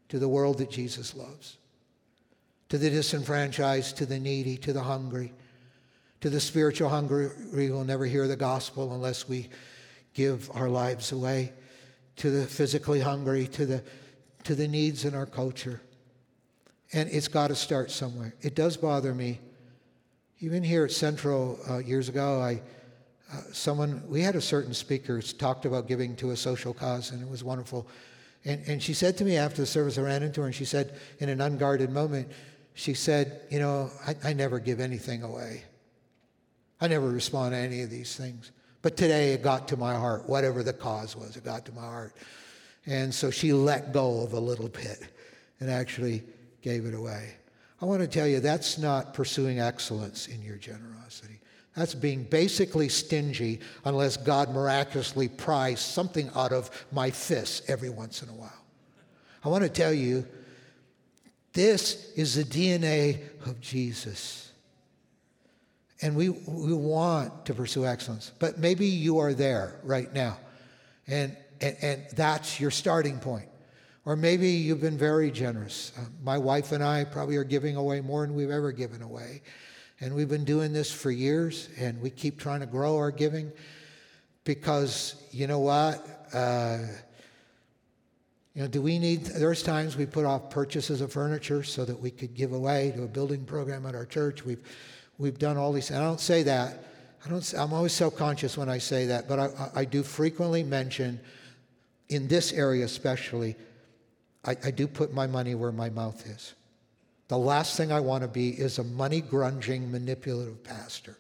to 0.10 0.20
the 0.20 0.28
world 0.28 0.60
that 0.60 0.70
Jesus 0.70 1.16
loves, 1.16 1.58
to 2.70 2.78
the 2.78 2.90
disenfranchised, 2.90 3.98
to 3.98 4.06
the 4.06 4.20
needy, 4.20 4.58
to 4.58 4.72
the 4.72 4.84
hungry, 4.84 5.34
to 6.22 6.30
the 6.30 6.40
spiritual 6.40 6.88
hungry 6.88 7.30
who 7.52 7.74
will 7.74 7.84
never 7.84 8.06
hear 8.06 8.28
the 8.28 8.36
gospel 8.36 8.94
unless 8.94 9.28
we 9.28 9.50
give 10.14 10.50
our 10.54 10.70
lives 10.70 11.12
away, 11.12 11.52
to 12.16 12.30
the 12.30 12.46
physically 12.46 13.00
hungry, 13.00 13.48
to 13.48 13.66
the, 13.66 13.84
to 14.44 14.56
the 14.56 14.68
needs 14.68 15.04
in 15.04 15.16
our 15.16 15.26
culture. 15.26 15.82
And 16.94 17.10
it's 17.10 17.28
got 17.28 17.48
to 17.48 17.56
start 17.56 17.92
somewhere. 17.92 18.36
It 18.42 18.56
does 18.56 18.78
bother 18.78 19.14
me. 19.14 19.40
Even 20.40 20.64
here 20.64 20.86
at 20.86 20.92
Central 20.92 21.60
uh, 21.70 21.78
years 21.78 22.10
ago, 22.10 22.42
I, 22.42 22.62
uh, 23.32 23.42
someone, 23.52 24.04
we 24.08 24.22
had 24.22 24.36
a 24.36 24.42
certain 24.42 24.74
speaker 24.74 25.22
talked 25.22 25.66
about 25.66 25.88
giving 25.88 26.16
to 26.18 26.32
a 26.32 26.38
social 26.38 26.74
cause, 26.74 27.12
and 27.12 27.22
it 27.22 27.30
was 27.30 27.44
wonderful. 27.44 27.88
And, 28.46 28.62
and 28.68 28.84
she 28.84 28.94
said 28.94 29.18
to 29.18 29.26
me 29.26 29.38
after 29.38 29.62
the 29.62 29.66
service, 29.66 29.98
I 29.98 30.02
ran 30.02 30.24
into 30.24 30.42
her, 30.42 30.48
and 30.48 30.56
she 30.56 30.66
said, 30.66 31.00
in 31.20 31.30
an 31.30 31.40
unguarded 31.40 31.90
moment, 31.90 32.30
she 32.74 32.94
said, 32.94 33.42
You 33.50 33.60
know, 33.60 33.92
I, 34.06 34.16
I 34.24 34.34
never 34.34 34.60
give 34.60 34.80
anything 34.80 35.24
away. 35.24 35.64
I 36.82 36.88
never 36.88 37.08
respond 37.08 37.54
to 37.54 37.58
any 37.58 37.82
of 37.82 37.90
these 37.90 38.16
things. 38.16 38.52
But 38.82 38.98
today 38.98 39.34
it 39.34 39.42
got 39.42 39.70
to 39.70 39.78
my 39.78 39.96
heart, 39.96 40.28
whatever 40.28 40.64
the 40.64 40.74
cause 40.74 41.16
was, 41.16 41.38
it 41.38 41.46
got 41.46 41.66
to 41.66 41.72
my 41.72 41.82
heart. 41.82 42.14
And 42.86 43.14
so 43.14 43.32
she 43.32 43.54
let 43.54 43.94
go 43.94 44.22
of 44.22 44.34
a 44.34 44.40
little 44.40 44.68
bit 44.68 45.08
and 45.60 45.72
actually 45.72 46.24
gave 46.62 46.86
it 46.86 46.94
away. 46.94 47.36
I 47.84 47.86
want 47.86 48.00
to 48.00 48.08
tell 48.08 48.26
you 48.26 48.40
that's 48.40 48.78
not 48.78 49.14
pursuing 49.14 49.60
excellence 49.60 50.28
in 50.28 50.42
your 50.42 50.56
generosity. 50.56 51.42
That's 51.76 51.94
being 51.94 52.24
basically 52.24 52.88
stingy 52.88 53.60
unless 53.84 54.16
God 54.16 54.54
miraculously 54.54 55.28
pries 55.28 55.82
something 55.82 56.32
out 56.34 56.54
of 56.54 56.72
my 56.94 57.12
fists 57.12 57.62
every 57.68 57.90
once 57.90 58.24
in 58.24 58.30
a 58.30 58.34
while. 58.36 58.64
I 59.44 59.50
want 59.50 59.64
to 59.64 59.70
tell 59.70 59.92
you 59.92 60.26
this 61.52 62.14
is 62.16 62.36
the 62.36 62.46
DNA 62.46 63.20
of 63.46 63.60
Jesus. 63.60 64.54
And 66.02 66.16
we, 66.16 66.30
we 66.30 66.74
want 66.74 67.48
to 67.48 67.54
pursue 67.54 67.86
excellence. 67.86 68.32
But 68.40 68.60
maybe 68.60 68.86
you 68.86 69.20
are 69.20 69.34
there 69.34 69.82
right 69.84 70.14
now. 70.14 70.38
And, 71.06 71.36
and, 71.60 71.76
and 71.82 72.06
that's 72.14 72.62
your 72.62 72.72
starting 72.72 73.20
point. 73.20 73.50
Or 74.06 74.16
maybe 74.16 74.50
you've 74.50 74.82
been 74.82 74.98
very 74.98 75.32
generous. 75.32 75.92
Uh, 75.98 76.06
my 76.24 76.38
wife 76.38 76.72
and 76.72 76.84
I 76.84 77.06
probably 77.06 77.38
are 77.38 77.44
giving 77.44 77.76
away 77.76 78.02
more 78.02 78.26
than 78.26 78.36
we've 78.36 78.50
ever 78.50 78.72
given 78.72 79.02
away. 79.02 79.42
And 80.02 80.14
we've 80.14 80.30
been 80.30 80.44
doing 80.46 80.74
this 80.74 80.92
for 80.92 81.12
years, 81.12 81.70
and 81.80 82.02
we 82.02 82.10
keep 82.10 82.40
trying 82.40 82.60
to 82.60 82.66
grow 82.66 82.98
our 82.98 83.12
giving 83.12 83.52
because, 84.44 85.16
you 85.32 85.48
know 85.48 85.60
what? 85.60 86.28
Uh, 86.34 86.80
you 88.54 88.62
know, 88.62 88.68
do 88.68 88.82
we 88.82 89.00
need, 89.00 89.26
there's 89.26 89.64
times 89.64 89.96
we 89.96 90.06
put 90.06 90.26
off 90.26 90.50
purchases 90.50 91.02
of 91.02 91.12
furniture 91.12 91.64
so 91.64 91.86
that 91.86 92.00
we 92.00 92.12
could 92.12 92.34
give 92.34 92.54
away 92.54 92.92
to 92.96 93.04
a 93.04 93.08
building 93.08 93.46
program 93.46 93.86
at 93.86 93.96
our 93.96 94.06
church. 94.06 94.46
We've 94.46 94.64
We've 95.20 95.38
done 95.38 95.58
all 95.58 95.72
these. 95.72 95.92
I 95.92 96.00
don't 96.00 96.20
say 96.20 96.42
that. 96.42 96.86
I 97.24 97.30
don't. 97.30 97.54
I'm 97.56 97.72
always 97.72 97.94
self-conscious 97.94 98.58
when 98.58 98.68
I 98.68 98.80
say 98.80 99.06
that, 99.06 99.28
but 99.28 99.40
I, 99.40 99.70
I 99.76 99.86
do 99.86 100.02
frequently 100.02 100.64
mention, 100.64 101.20
in 102.10 102.28
this 102.28 102.52
area 102.52 102.84
especially, 102.84 103.56
I, 104.46 104.56
I 104.64 104.72
do 104.72 104.88
put 104.88 105.14
my 105.14 105.28
money 105.28 105.56
where 105.56 105.72
my 105.72 105.90
mouth 105.90 106.26
is. 106.26 106.54
The 107.28 107.38
last 107.38 107.78
thing 107.78 107.92
I 107.92 108.00
want 108.00 108.22
to 108.24 108.28
be 108.28 108.50
is 108.50 108.80
a 108.80 108.84
money 108.84 109.22
grunging, 109.22 109.90
manipulative 109.90 110.64
pastor 110.64 111.18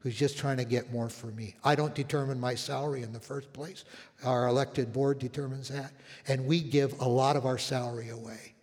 who's 0.00 0.16
just 0.16 0.38
trying 0.38 0.58
to 0.58 0.64
get 0.64 0.92
more 0.92 1.08
for 1.08 1.28
me. 1.28 1.56
I 1.64 1.74
don't 1.74 1.94
determine 1.94 2.38
my 2.38 2.54
salary 2.54 3.02
in 3.02 3.12
the 3.12 3.18
first 3.18 3.52
place. 3.52 3.84
Our 4.22 4.46
elected 4.46 4.92
board 4.92 5.18
determines 5.18 5.68
that. 5.68 5.92
And 6.28 6.46
we 6.46 6.60
give 6.60 7.00
a 7.00 7.08
lot 7.08 7.34
of 7.34 7.44
our 7.44 7.58
salary 7.58 8.10
away 8.10 8.54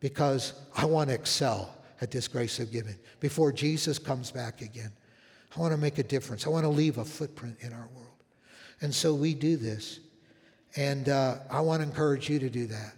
because 0.00 0.52
I 0.76 0.84
want 0.84 1.08
to 1.08 1.14
excel 1.14 1.74
at 2.02 2.10
this 2.10 2.28
grace 2.28 2.58
of 2.58 2.70
giving 2.70 2.96
before 3.20 3.52
Jesus 3.52 3.98
comes 3.98 4.30
back 4.30 4.60
again. 4.60 4.92
I 5.56 5.60
want 5.60 5.72
to 5.72 5.78
make 5.78 5.98
a 5.98 6.02
difference. 6.02 6.46
I 6.46 6.50
want 6.50 6.64
to 6.64 6.68
leave 6.68 6.98
a 6.98 7.04
footprint 7.04 7.56
in 7.60 7.72
our 7.72 7.88
world. 7.94 8.08
And 8.82 8.94
so 8.94 9.14
we 9.14 9.32
do 9.32 9.56
this. 9.56 10.00
And 10.76 11.08
uh, 11.08 11.38
I 11.50 11.60
want 11.60 11.82
to 11.82 11.88
encourage 11.88 12.28
you 12.28 12.38
to 12.38 12.50
do 12.50 12.66
that. 12.66 12.94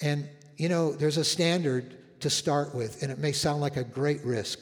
And, 0.00 0.28
you 0.56 0.68
know, 0.68 0.92
there's 0.92 1.16
a 1.16 1.24
standard 1.24 2.20
to 2.20 2.30
start 2.30 2.74
with, 2.74 3.02
and 3.02 3.12
it 3.12 3.18
may 3.18 3.32
sound 3.32 3.60
like 3.60 3.76
a 3.76 3.84
great 3.84 4.24
risk. 4.24 4.58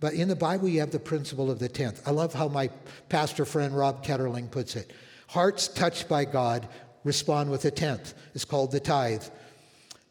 But 0.00 0.14
in 0.14 0.28
the 0.28 0.36
Bible, 0.36 0.68
you 0.68 0.80
have 0.80 0.90
the 0.90 0.98
principle 0.98 1.50
of 1.50 1.58
the 1.58 1.68
tenth. 1.68 2.02
I 2.06 2.10
love 2.10 2.34
how 2.34 2.48
my 2.48 2.68
pastor 3.08 3.44
friend 3.44 3.76
Rob 3.76 4.04
Ketterling 4.04 4.50
puts 4.50 4.76
it. 4.76 4.92
Hearts 5.28 5.68
touched 5.68 6.08
by 6.08 6.24
God 6.24 6.68
respond 7.04 7.50
with 7.50 7.64
a 7.64 7.70
tenth. 7.70 8.14
It's 8.34 8.44
called 8.44 8.72
the 8.72 8.80
tithe 8.80 9.24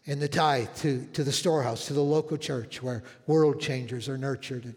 and 0.08 0.22
the 0.22 0.28
tithe 0.28 0.74
to, 0.78 1.06
to 1.14 1.24
the 1.24 1.32
storehouse, 1.32 1.86
to 1.88 1.94
the 1.94 2.04
local 2.04 2.38
church 2.38 2.82
where 2.82 3.04
world 3.28 3.62
changers 3.62 4.10
are 4.10 4.18
nurtured. 4.18 4.66
And, 4.66 4.76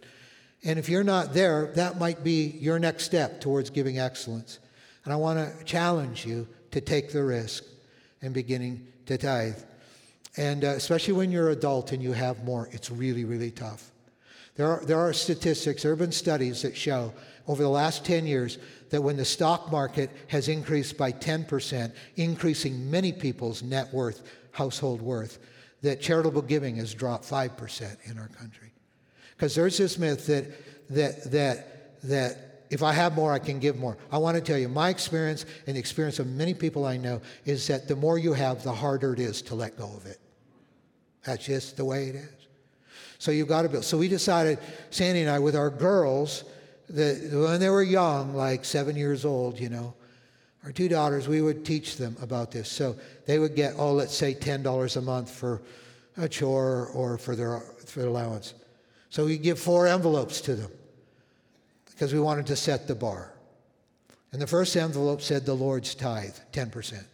and 0.65 0.79
if 0.79 0.89
you're 0.89 1.05
not 1.05 1.33
there, 1.33 1.73
that 1.77 1.99
might 1.99 2.23
be 2.23 2.57
your 2.61 2.79
next 2.79 3.05
step 3.05 3.41
towards 3.41 3.71
giving 3.71 3.99
excellence. 3.99 4.59
And 5.05 5.13
I 5.13 5.17
want 5.17 5.39
to 5.39 5.65
challenge 5.65 6.27
you 6.27 6.47
to 6.75 6.81
take 6.81 7.13
the 7.13 7.23
risk 7.23 7.63
and 8.21 8.35
beginning 8.35 8.85
to 9.07 9.17
tithe. 9.17 9.63
And 10.37 10.65
uh, 10.65 10.71
especially 10.71 11.15
when 11.15 11.31
you're 11.31 11.51
adult 11.51 11.93
and 11.93 12.03
you 12.03 12.11
have 12.11 12.43
more, 12.43 12.69
it's 12.73 12.91
really, 12.91 13.25
really 13.25 13.53
tough. 13.53 13.93
There 14.57 14.67
are, 14.67 14.85
there 14.85 14.99
are 14.99 15.13
statistics, 15.13 15.85
been 15.85 16.11
studies 16.11 16.63
that 16.63 16.77
show 16.77 17.15
over 17.47 17.63
the 17.63 17.69
last 17.69 18.05
10 18.05 18.27
years 18.27 18.59
that 18.91 19.01
when 19.01 19.17
the 19.17 19.25
stock 19.25 19.71
market 19.71 20.11
has 20.27 20.49
increased 20.49 20.99
by 20.99 21.13
10%, 21.13 21.93
increasing 22.17 22.91
many 22.91 23.13
people's 23.13 23.63
net 23.63 23.95
worth 23.95 24.23
household 24.51 25.01
worth, 25.01 25.39
that 25.83 26.01
charitable 26.01 26.43
giving 26.43 26.75
has 26.75 26.93
dropped 26.93 27.25
5% 27.25 28.11
in 28.11 28.19
our 28.19 28.29
country. 28.29 28.73
Because 29.37 29.55
there's 29.55 29.79
this 29.79 29.97
myth 29.97 30.27
that, 30.27 30.47
that, 30.91 31.31
that, 31.31 32.01
that 32.03 32.54
if 32.71 32.83
I 32.83 32.93
have 32.93 33.15
more, 33.15 33.33
I 33.33 33.39
can 33.39 33.59
give 33.59 33.77
more. 33.77 33.97
I 34.11 34.19
want 34.19 34.37
to 34.37 34.41
tell 34.41 34.59
you, 34.59 34.69
my 34.69 34.89
experience 34.89 35.45
and 35.67 35.77
the 35.77 35.81
experience 35.81 36.19
of 36.19 36.27
many 36.27 36.55
people 36.55 36.87
I 36.87 36.97
know 36.97 37.21
is 37.45 37.67
that 37.69 37.89
the 37.89 37.97
more 37.97 38.19
you 38.19 38.33
have, 38.33 38.63
the 38.63 38.73
harder 38.73 39.13
it 39.13 39.21
is 39.21 39.43
to 39.43 39.55
let 39.55 39.77
go 39.77 39.93
of 39.97 40.07
it. 40.07 40.19
That's 41.25 41.45
just 41.45 41.77
the 41.77 41.85
way 41.85 42.09
it 42.09 42.15
is. 42.17 42.31
So 43.19 43.31
you've 43.31 43.49
got 43.49 43.63
to 43.63 43.69
build. 43.69 43.85
So 43.85 43.99
we 43.99 44.09
decided, 44.09 44.59
Sandy 44.91 45.23
and 45.23 45.31
I, 45.31 45.39
with 45.39 45.57
our 45.57 45.71
girls, 45.71 46.45
that 46.91 47.31
when 47.33 47.61
they 47.61 47.71
were 47.71 47.83
young, 47.83 48.35
like 48.35 48.65
seven 48.65 48.97
years 48.97 49.25
old, 49.25 49.59
you 49.59 49.69
know, 49.69 49.95
our 50.65 50.73
two 50.73 50.89
daughters, 50.89 51.29
we 51.29 51.43
would 51.43 51.65
teach 51.65 51.97
them 51.97 52.17
about 52.23 52.51
this. 52.51 52.71
So 52.71 52.97
they 53.27 53.39
would 53.39 53.55
get, 53.55 53.75
oh, 53.77 53.93
let's 53.93 54.17
say 54.17 54.35
$10 54.35 54.97
a 54.97 55.01
month 55.01 55.31
for 55.31 55.63
a 56.17 56.29
chore 56.29 56.89
or 56.95 57.19
for 57.19 57.37
their, 57.37 57.61
for 57.87 58.01
their 58.01 58.09
allowance. 58.09 58.55
So 59.11 59.27
we 59.27 59.39
give 59.39 59.59
four 59.59 59.87
envelopes 59.87 60.41
to 60.43 60.55
them 60.55 60.71
because 61.95 62.13
we 62.13 62.21
wanted 62.21 62.47
to 62.47 62.57
set 62.57 62.89
the 62.89 62.95
bar. 62.95 63.33
And 64.33 64.43
the 64.43 64.47
first 64.47 64.77
envelope 64.77 65.23
said 65.23 65.47
the 65.47 65.55
Lord's 65.55 65.95
tithe, 65.95 66.35
10%. 66.53 67.05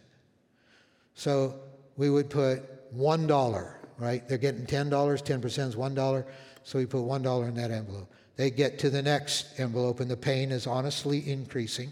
So 1.13 1.53
we 1.95 2.09
would 2.09 2.29
put 2.29 2.95
$1, 2.95 3.73
right? 3.99 4.27
They're 4.27 4.37
getting 4.39 4.65
$10, 4.65 4.89
10% 4.89 5.67
is 5.67 5.75
$1. 5.75 6.25
So 6.63 6.79
we 6.79 6.85
put 6.87 7.01
$1 7.01 7.47
in 7.47 7.55
that 7.55 7.69
envelope. 7.69 8.11
They 8.37 8.49
get 8.49 8.79
to 8.79 8.89
the 8.89 9.03
next 9.03 9.59
envelope, 9.59 9.99
and 9.99 10.09
the 10.09 10.17
pain 10.17 10.51
is 10.51 10.65
honestly 10.65 11.29
increasing 11.29 11.91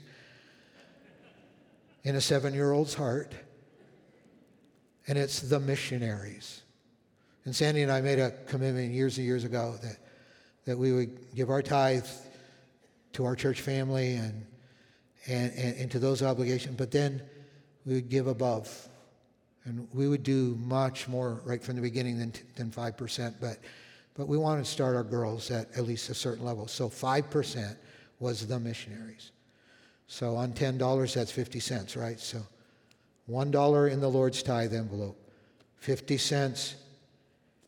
in 2.03 2.15
a 2.15 2.21
seven 2.21 2.53
year 2.53 2.71
old's 2.71 2.95
heart, 2.95 3.33
and 5.07 5.17
it's 5.17 5.41
the 5.41 5.59
missionaries. 5.59 6.61
And 7.45 7.55
Sandy 7.55 7.83
and 7.83 7.91
I 7.91 8.01
made 8.01 8.19
a 8.19 8.31
commitment 8.47 8.93
years 8.93 9.17
and 9.17 9.27
years 9.27 9.43
ago 9.43 9.75
that, 9.83 9.97
that 10.65 10.77
we 10.77 10.91
would 10.91 11.35
give 11.35 11.49
our 11.49 11.61
tithe 11.61 12.07
to 13.13 13.25
our 13.25 13.35
church 13.35 13.61
family 13.61 14.13
and, 14.13 14.45
and, 15.27 15.51
and, 15.53 15.77
and 15.77 15.91
to 15.91 15.99
those 15.99 16.21
obligations. 16.21 16.75
But 16.75 16.91
then 16.91 17.21
we 17.85 17.95
would 17.95 18.09
give 18.09 18.27
above. 18.27 18.87
And 19.65 19.87
we 19.93 20.07
would 20.07 20.23
do 20.23 20.57
much 20.61 21.07
more 21.07 21.41
right 21.43 21.61
from 21.61 21.75
the 21.75 21.81
beginning 21.81 22.17
than, 22.17 22.33
than 22.55 22.71
5%, 22.71 23.35
but, 23.39 23.57
but 24.15 24.27
we 24.27 24.37
wanted 24.37 24.65
to 24.65 24.71
start 24.71 24.95
our 24.95 25.03
girls 25.03 25.51
at 25.51 25.67
at 25.77 25.85
least 25.85 26.09
a 26.09 26.15
certain 26.15 26.45
level. 26.45 26.67
So 26.67 26.89
5% 26.89 27.75
was 28.19 28.47
the 28.47 28.59
missionaries. 28.59 29.31
So 30.07 30.35
on 30.35 30.53
$10, 30.53 31.13
that's 31.13 31.31
50 31.31 31.59
cents, 31.59 31.95
right? 31.95 32.19
So 32.19 32.39
$1 33.29 33.91
in 33.91 33.99
the 33.99 34.09
Lord's 34.09 34.41
tithe 34.41 34.73
envelope, 34.73 35.17
50 35.77 36.17
cents 36.17 36.75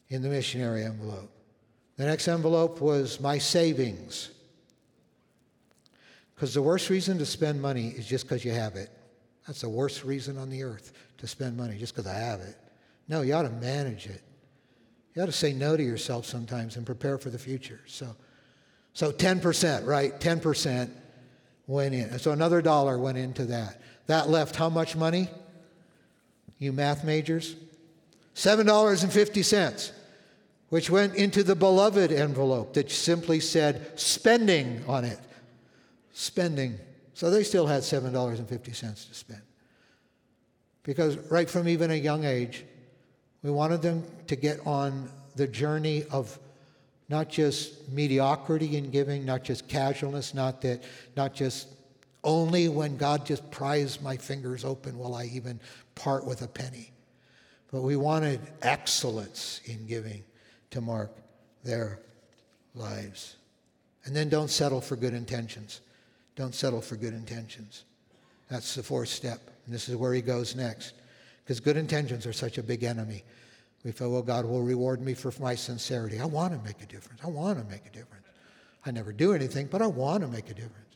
in 0.10 0.22
the 0.22 0.30
missionary 0.30 0.84
envelope. 0.84 1.30
The 1.98 2.06
next 2.06 2.28
envelope 2.28 2.82
was 2.82 3.20
my 3.20 3.38
savings. 3.38 4.32
Because 6.42 6.56
the 6.56 6.62
worst 6.64 6.90
reason 6.90 7.20
to 7.20 7.26
spend 7.28 7.62
money 7.62 7.90
is 7.90 8.08
just 8.08 8.26
because 8.26 8.44
you 8.44 8.50
have 8.52 8.76
it. 8.76 8.90
That's 9.46 9.62
the 9.62 9.70
worst 9.70 10.04
reason 10.04 10.40
on 10.40 10.50
the 10.50 10.64
earth 10.64 10.92
to 11.20 11.28
spend 11.28 11.56
money, 11.56 11.78
just 11.78 11.94
because 11.94 12.12
I 12.12 12.18
have 12.18 12.40
it. 12.40 12.56
No, 13.08 13.22
you 13.22 13.36
ought 13.36 13.44
to 13.44 13.52
manage 13.52 14.08
it. 14.08 14.24
You 15.14 15.22
ought 15.22 15.28
to 15.28 15.32
say 15.32 15.54
no 15.54 15.78
to 15.78 15.84
yourself 15.84 16.26
sometimes 16.26 16.78
and 16.78 16.84
prepare 16.84 17.20
for 17.20 17.30
the 17.30 17.38
future. 17.38 17.80
So, 17.86 18.16
so 18.94 19.12
10%, 19.12 19.86
right? 19.86 20.20
10% 20.20 20.90
went 21.68 21.94
in. 21.94 22.18
So 22.18 22.32
another 22.32 22.64
dollar 22.64 22.98
went 22.98 23.20
into 23.20 23.46
that. 23.46 23.80
That 24.08 24.28
left 24.28 24.56
how 24.56 24.70
much 24.70 24.96
money? 24.96 25.30
You 26.58 26.74
math 26.74 27.04
majors? 27.04 27.56
$7.50, 28.34 29.92
which 30.70 30.90
went 30.90 31.14
into 31.14 31.44
the 31.44 31.56
beloved 31.56 32.12
envelope 32.12 32.74
that 32.74 32.90
simply 32.90 33.40
said 33.40 34.00
spending 34.00 34.84
on 34.88 35.06
it. 35.06 35.20
Spending. 36.14 36.78
So 37.14 37.30
they 37.30 37.44
still 37.44 37.68
had 37.68 37.82
$7.50 37.82 39.10
to 39.10 39.14
spend. 39.14 39.42
Because 40.84 41.18
right 41.30 41.50
from 41.50 41.68
even 41.68 41.92
a 41.92 41.96
young 41.96 42.26
age, 42.26 42.66
we 43.44 43.52
wanted 43.52 43.82
them 43.82 44.04
to 44.28 44.36
get 44.36 44.66
on 44.66 45.10
the 45.36 45.48
journey 45.48 46.04
of 46.12 46.38
not 47.10 47.30
just 47.30 47.90
mediocrity 47.90 48.78
in 48.78 48.90
giving, 48.90 49.26
not 49.26 49.44
just 49.44 49.68
casualness, 49.68 50.34
not 50.34 50.62
that, 50.62 50.84
not 51.16 51.34
just 51.34 51.68
only 52.24 52.70
when 52.70 52.98
God 52.98 53.26
just 53.26 53.50
pries 53.52 54.02
my 54.02 54.16
fingers 54.16 54.64
open 54.64 54.98
will 54.98 55.16
I 55.16 55.26
even 55.26 55.60
part 55.96 56.26
with 56.26 56.42
a 56.42 56.48
penny. 56.48 56.92
But 57.72 57.82
we 57.82 57.96
wanted 57.96 58.42
excellence 58.62 59.62
in 59.66 59.88
giving 59.88 60.24
to 60.72 60.82
mark 60.82 61.12
their 61.64 62.00
lives. 62.76 63.36
And 64.06 64.16
then 64.16 64.30
don't 64.30 64.50
settle 64.50 64.82
for 64.82 64.96
good 64.96 65.14
intentions. 65.14 65.82
Don't 66.42 66.56
settle 66.56 66.82
for 66.82 66.96
good 66.96 67.14
intentions. 67.14 67.86
That's 68.50 68.74
the 68.74 68.82
fourth 68.82 69.10
step. 69.10 69.42
And 69.68 69.76
this 69.76 69.88
is 69.88 69.96
where 69.96 70.12
he 70.12 70.24
goes 70.24 70.56
next. 70.56 70.96
Because 71.44 71.60
good 71.60 71.78
intentions 71.78 72.26
are 72.26 72.34
such 72.34 72.58
a 72.58 72.64
big 72.64 72.84
enemy. 72.84 73.24
We 73.84 73.92
feel, 73.92 74.10
well, 74.10 74.24
God 74.24 74.46
will 74.46 74.64
reward 74.64 75.02
me 75.02 75.14
for 75.14 75.32
my 75.40 75.54
sincerity. 75.54 76.20
I 76.20 76.26
want 76.26 76.54
to 76.54 76.60
make 76.66 76.82
a 76.82 76.88
difference. 76.88 77.22
I 77.24 77.28
want 77.28 77.60
to 77.60 77.66
make 77.66 77.86
a 77.86 77.92
difference. 77.92 78.26
I 78.84 78.90
never 78.90 79.14
do 79.14 79.34
anything, 79.34 79.68
but 79.68 79.84
I 79.84 79.86
want 79.86 80.24
to 80.24 80.28
make 80.28 80.50
a 80.50 80.56
difference. 80.56 80.96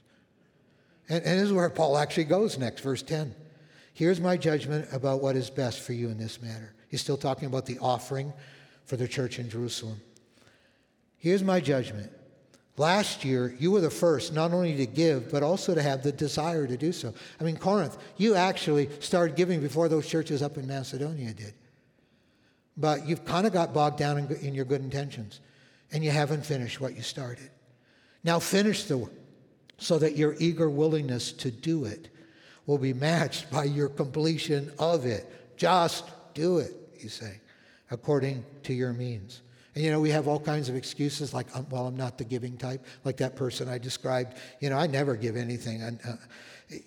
And, 1.09 1.23
and 1.23 1.39
this 1.39 1.45
is 1.45 1.53
where 1.53 1.69
Paul 1.69 1.95
actually 1.99 2.23
goes 2.23 2.57
next, 2.57 2.81
verse 2.81 3.03
10. 3.03 3.35
Here's 3.93 4.19
my 4.19 4.37
judgment 4.37 4.87
about 4.91 5.21
what 5.21 5.35
is 5.35 5.51
best 5.51 5.81
for 5.81 5.93
you 5.93 6.09
in 6.09 6.17
this 6.17 6.41
matter. 6.41 6.73
He's 6.89 7.01
still 7.01 7.17
talking 7.17 7.45
about 7.47 7.67
the 7.67 7.77
offering 7.77 8.33
for 8.85 8.97
the 8.97 9.07
church 9.07 9.37
in 9.37 9.47
Jerusalem. 9.47 10.01
Here's 11.19 11.43
my 11.43 11.59
judgment. 11.59 12.11
Last 12.77 13.23
year, 13.23 13.55
you 13.57 13.71
were 13.71 13.79
the 13.79 13.89
first 13.89 14.33
not 14.33 14.51
only 14.51 14.75
to 14.75 14.85
give, 14.85 15.31
but 15.31 15.43
also 15.43 15.73
to 15.73 15.81
have 15.81 16.03
the 16.03 16.11
desire 16.11 16.67
to 16.67 16.75
do 16.75 16.91
so. 16.91 17.13
I 17.39 17.43
mean, 17.45 17.55
Corinth, 17.55 17.97
you 18.17 18.35
actually 18.35 18.89
started 18.99 19.37
giving 19.37 19.61
before 19.61 19.87
those 19.87 20.07
churches 20.07 20.41
up 20.41 20.57
in 20.57 20.67
Macedonia 20.67 21.33
did. 21.33 21.53
But 22.75 23.07
you've 23.07 23.23
kind 23.23 23.47
of 23.47 23.53
got 23.53 23.73
bogged 23.73 23.97
down 23.97 24.17
in, 24.17 24.31
in 24.37 24.53
your 24.53 24.65
good 24.65 24.81
intentions, 24.81 25.39
and 25.93 26.03
you 26.03 26.11
haven't 26.11 26.45
finished 26.45 26.81
what 26.81 26.95
you 26.97 27.01
started. 27.01 27.49
Now 28.25 28.39
finish 28.39 28.83
the 28.83 28.97
work 28.97 29.13
so 29.77 29.97
that 29.99 30.17
your 30.17 30.35
eager 30.39 30.69
willingness 30.69 31.31
to 31.33 31.51
do 31.51 31.85
it 31.85 32.09
will 32.65 32.77
be 32.77 32.93
matched 32.93 33.49
by 33.51 33.63
your 33.63 33.87
completion 33.87 34.71
of 34.79 35.05
it. 35.05 35.31
Just 35.55 36.05
do 36.33 36.57
it, 36.57 36.73
he's 36.97 37.13
saying, 37.13 37.39
according 37.89 38.43
to 38.63 38.73
your 38.73 38.91
means. 38.91 39.41
And 39.75 39.83
you 39.83 39.91
know, 39.91 39.99
we 39.99 40.09
have 40.11 40.27
all 40.27 40.39
kinds 40.39 40.69
of 40.69 40.75
excuses 40.75 41.33
like, 41.33 41.53
um, 41.55 41.67
well, 41.69 41.85
I'm 41.85 41.97
not 41.97 42.17
the 42.17 42.23
giving 42.23 42.57
type, 42.57 42.83
like 43.03 43.17
that 43.17 43.35
person 43.35 43.67
I 43.67 43.77
described. 43.77 44.37
You 44.61 44.69
know, 44.69 44.77
I 44.77 44.87
never 44.87 45.17
give 45.17 45.35
anything, 45.35 45.81
uh, 45.81 46.15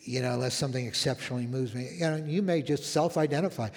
you 0.03 0.22
know, 0.22 0.33
unless 0.33 0.55
something 0.55 0.87
exceptionally 0.87 1.46
moves 1.46 1.74
me. 1.74 1.90
You 1.92 2.11
know, 2.11 2.16
you 2.16 2.40
may 2.40 2.62
just 2.62 2.87
self 2.87 3.18
identify. 3.18 3.68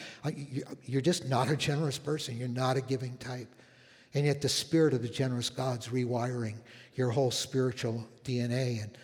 You're 0.86 1.02
just 1.02 1.28
not 1.28 1.50
a 1.50 1.58
generous 1.58 1.98
person, 1.98 2.38
you're 2.38 2.48
not 2.48 2.78
a 2.78 2.82
giving 2.82 3.18
type. 3.18 3.54
And 4.14 4.26
yet, 4.26 4.42
the 4.42 4.50
Spirit 4.50 4.94
of 4.94 5.02
the 5.02 5.10
generous 5.10 5.50
God's 5.50 5.90
rewiring 5.90 6.56
your 6.96 7.10
whole 7.10 7.32
spiritual 7.32 8.08
DNA. 8.24 8.84
And, 8.84 8.98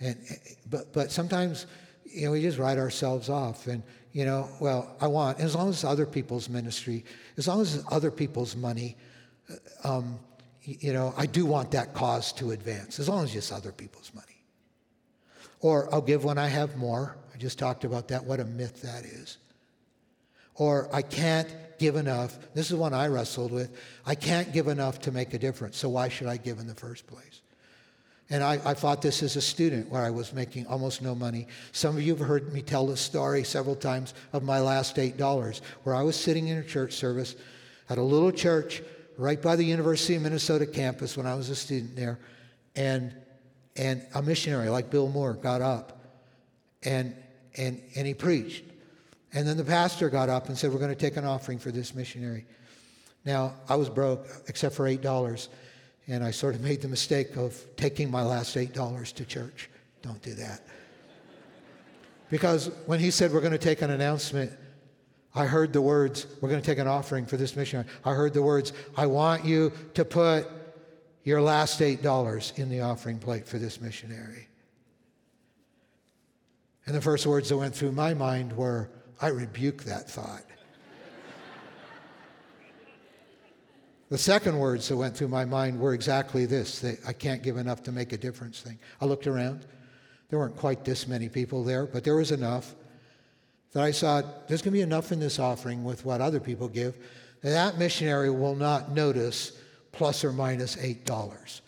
and, 0.00 0.38
but, 0.70 0.92
but 0.92 1.10
sometimes, 1.10 1.66
you 2.04 2.26
know, 2.26 2.32
we 2.32 2.42
just 2.42 2.58
write 2.58 2.78
ourselves 2.78 3.28
off. 3.28 3.66
And, 3.66 3.82
you 4.12 4.24
know, 4.24 4.48
well, 4.60 4.96
I 5.00 5.08
want, 5.08 5.40
as 5.40 5.56
long 5.56 5.70
as 5.70 5.84
other 5.84 6.06
people's 6.06 6.48
ministry, 6.48 7.04
as 7.36 7.48
long 7.48 7.60
as 7.60 7.84
other 7.90 8.12
people's 8.12 8.54
money, 8.54 8.96
um, 9.82 10.18
you 10.62 10.92
know, 10.92 11.12
I 11.16 11.26
do 11.26 11.44
want 11.44 11.72
that 11.72 11.92
cause 11.92 12.32
to 12.34 12.52
advance, 12.52 12.98
as 12.98 13.08
long 13.08 13.24
as 13.24 13.34
it's 13.34 13.52
other 13.52 13.72
people's 13.72 14.10
money. 14.14 14.26
Or 15.60 15.92
I'll 15.92 16.00
give 16.00 16.24
when 16.24 16.38
I 16.38 16.48
have 16.48 16.76
more. 16.76 17.16
I 17.34 17.36
just 17.38 17.58
talked 17.58 17.84
about 17.84 18.08
that, 18.08 18.24
what 18.24 18.40
a 18.40 18.44
myth 18.44 18.82
that 18.82 19.04
is. 19.04 19.38
Or 20.54 20.88
I 20.94 21.02
can't 21.02 21.54
give 21.78 21.96
enough. 21.96 22.38
This 22.54 22.70
is 22.70 22.76
one 22.76 22.94
I 22.94 23.08
wrestled 23.08 23.52
with. 23.52 23.76
I 24.06 24.14
can't 24.14 24.52
give 24.52 24.68
enough 24.68 25.00
to 25.00 25.12
make 25.12 25.34
a 25.34 25.38
difference, 25.38 25.76
so 25.76 25.88
why 25.88 26.08
should 26.08 26.28
I 26.28 26.36
give 26.36 26.58
in 26.58 26.66
the 26.66 26.74
first 26.74 27.06
place? 27.06 27.40
And 28.30 28.42
I, 28.42 28.54
I 28.64 28.72
thought 28.72 29.02
this 29.02 29.22
as 29.22 29.36
a 29.36 29.40
student 29.42 29.90
where 29.90 30.02
I 30.02 30.10
was 30.10 30.32
making 30.32 30.66
almost 30.66 31.02
no 31.02 31.14
money. 31.14 31.46
Some 31.72 31.96
of 31.96 32.02
you 32.02 32.16
have 32.16 32.26
heard 32.26 32.52
me 32.52 32.62
tell 32.62 32.86
this 32.86 33.00
story 33.00 33.44
several 33.44 33.76
times 33.76 34.14
of 34.32 34.42
my 34.42 34.60
last 34.60 34.96
$8, 34.96 35.60
where 35.82 35.94
I 35.94 36.02
was 36.02 36.16
sitting 36.16 36.48
in 36.48 36.56
a 36.56 36.64
church 36.64 36.94
service 36.94 37.36
at 37.90 37.98
a 37.98 38.02
little 38.02 38.32
church 38.32 38.82
right 39.16 39.40
by 39.40 39.56
the 39.56 39.64
University 39.64 40.14
of 40.16 40.22
Minnesota 40.22 40.66
campus 40.66 41.16
when 41.16 41.26
I 41.26 41.34
was 41.34 41.50
a 41.50 41.56
student 41.56 41.96
there. 41.96 42.18
And, 42.76 43.14
and 43.76 44.06
a 44.14 44.22
missionary 44.22 44.68
like 44.68 44.90
Bill 44.90 45.08
Moore 45.08 45.34
got 45.34 45.62
up 45.62 46.00
and, 46.82 47.14
and, 47.56 47.80
and 47.96 48.06
he 48.06 48.14
preached. 48.14 48.64
And 49.32 49.46
then 49.46 49.56
the 49.56 49.64
pastor 49.64 50.08
got 50.08 50.28
up 50.28 50.48
and 50.48 50.56
said, 50.56 50.72
We're 50.72 50.78
going 50.78 50.94
to 50.94 50.96
take 50.96 51.16
an 51.16 51.24
offering 51.24 51.58
for 51.58 51.70
this 51.70 51.94
missionary. 51.94 52.46
Now, 53.24 53.54
I 53.68 53.74
was 53.74 53.88
broke 53.88 54.26
except 54.48 54.74
for 54.74 54.84
$8. 54.84 55.48
And 56.06 56.22
I 56.22 56.30
sort 56.30 56.54
of 56.54 56.60
made 56.60 56.82
the 56.82 56.88
mistake 56.88 57.36
of 57.36 57.58
taking 57.76 58.10
my 58.10 58.22
last 58.22 58.54
$8 58.54 59.12
to 59.14 59.24
church. 59.24 59.70
Don't 60.02 60.20
do 60.22 60.34
that. 60.34 60.60
Because 62.30 62.70
when 62.86 63.00
he 63.00 63.10
said, 63.10 63.32
We're 63.32 63.40
going 63.40 63.52
to 63.52 63.58
take 63.58 63.82
an 63.82 63.90
announcement, 63.90 64.52
I 65.34 65.46
heard 65.46 65.72
the 65.72 65.82
words, 65.82 66.26
We're 66.40 66.48
going 66.48 66.60
to 66.60 66.66
take 66.66 66.78
an 66.78 66.86
offering 66.86 67.26
for 67.26 67.36
this 67.36 67.56
missionary. 67.56 67.88
I 68.04 68.14
heard 68.14 68.34
the 68.34 68.42
words, 68.42 68.72
I 68.96 69.06
want 69.06 69.44
you 69.44 69.72
to 69.94 70.04
put 70.04 70.46
your 71.24 71.42
last 71.42 71.80
$8 71.80 72.58
in 72.58 72.68
the 72.68 72.82
offering 72.82 73.18
plate 73.18 73.46
for 73.46 73.58
this 73.58 73.80
missionary. 73.80 74.48
And 76.86 76.94
the 76.94 77.00
first 77.00 77.26
words 77.26 77.48
that 77.48 77.56
went 77.56 77.74
through 77.74 77.92
my 77.92 78.12
mind 78.14 78.52
were, 78.52 78.90
I 79.20 79.28
rebuke 79.28 79.84
that 79.84 80.08
thought. 80.08 80.42
the 84.10 84.18
second 84.18 84.58
words 84.58 84.86
that 84.88 84.96
went 84.96 85.16
through 85.16 85.28
my 85.28 85.46
mind 85.46 85.80
were 85.80 85.94
exactly 85.94 86.46
this 86.46 86.84
I 87.06 87.12
can't 87.12 87.42
give 87.42 87.56
enough 87.56 87.82
to 87.84 87.92
make 87.92 88.12
a 88.12 88.18
difference 88.18 88.60
thing. 88.60 88.78
I 89.00 89.06
looked 89.06 89.26
around. 89.26 89.66
There 90.28 90.38
weren't 90.38 90.56
quite 90.56 90.84
this 90.84 91.08
many 91.08 91.28
people 91.28 91.64
there, 91.64 91.86
but 91.86 92.04
there 92.04 92.16
was 92.16 92.32
enough 92.32 92.74
that 93.74 93.82
I 93.82 93.92
thought 93.92 94.48
there's 94.48 94.62
going 94.62 94.72
to 94.72 94.78
be 94.78 94.80
enough 94.80 95.12
in 95.12 95.20
this 95.20 95.38
offering 95.38 95.84
with 95.84 96.04
what 96.04 96.20
other 96.20 96.40
people 96.40 96.68
give 96.68 96.94
that 97.42 97.50
that 97.50 97.78
missionary 97.78 98.30
will 98.30 98.56
not 98.56 98.92
notice 98.92 99.52
plus 99.92 100.24
or 100.24 100.32
minus 100.32 100.76
$8. 100.76 101.60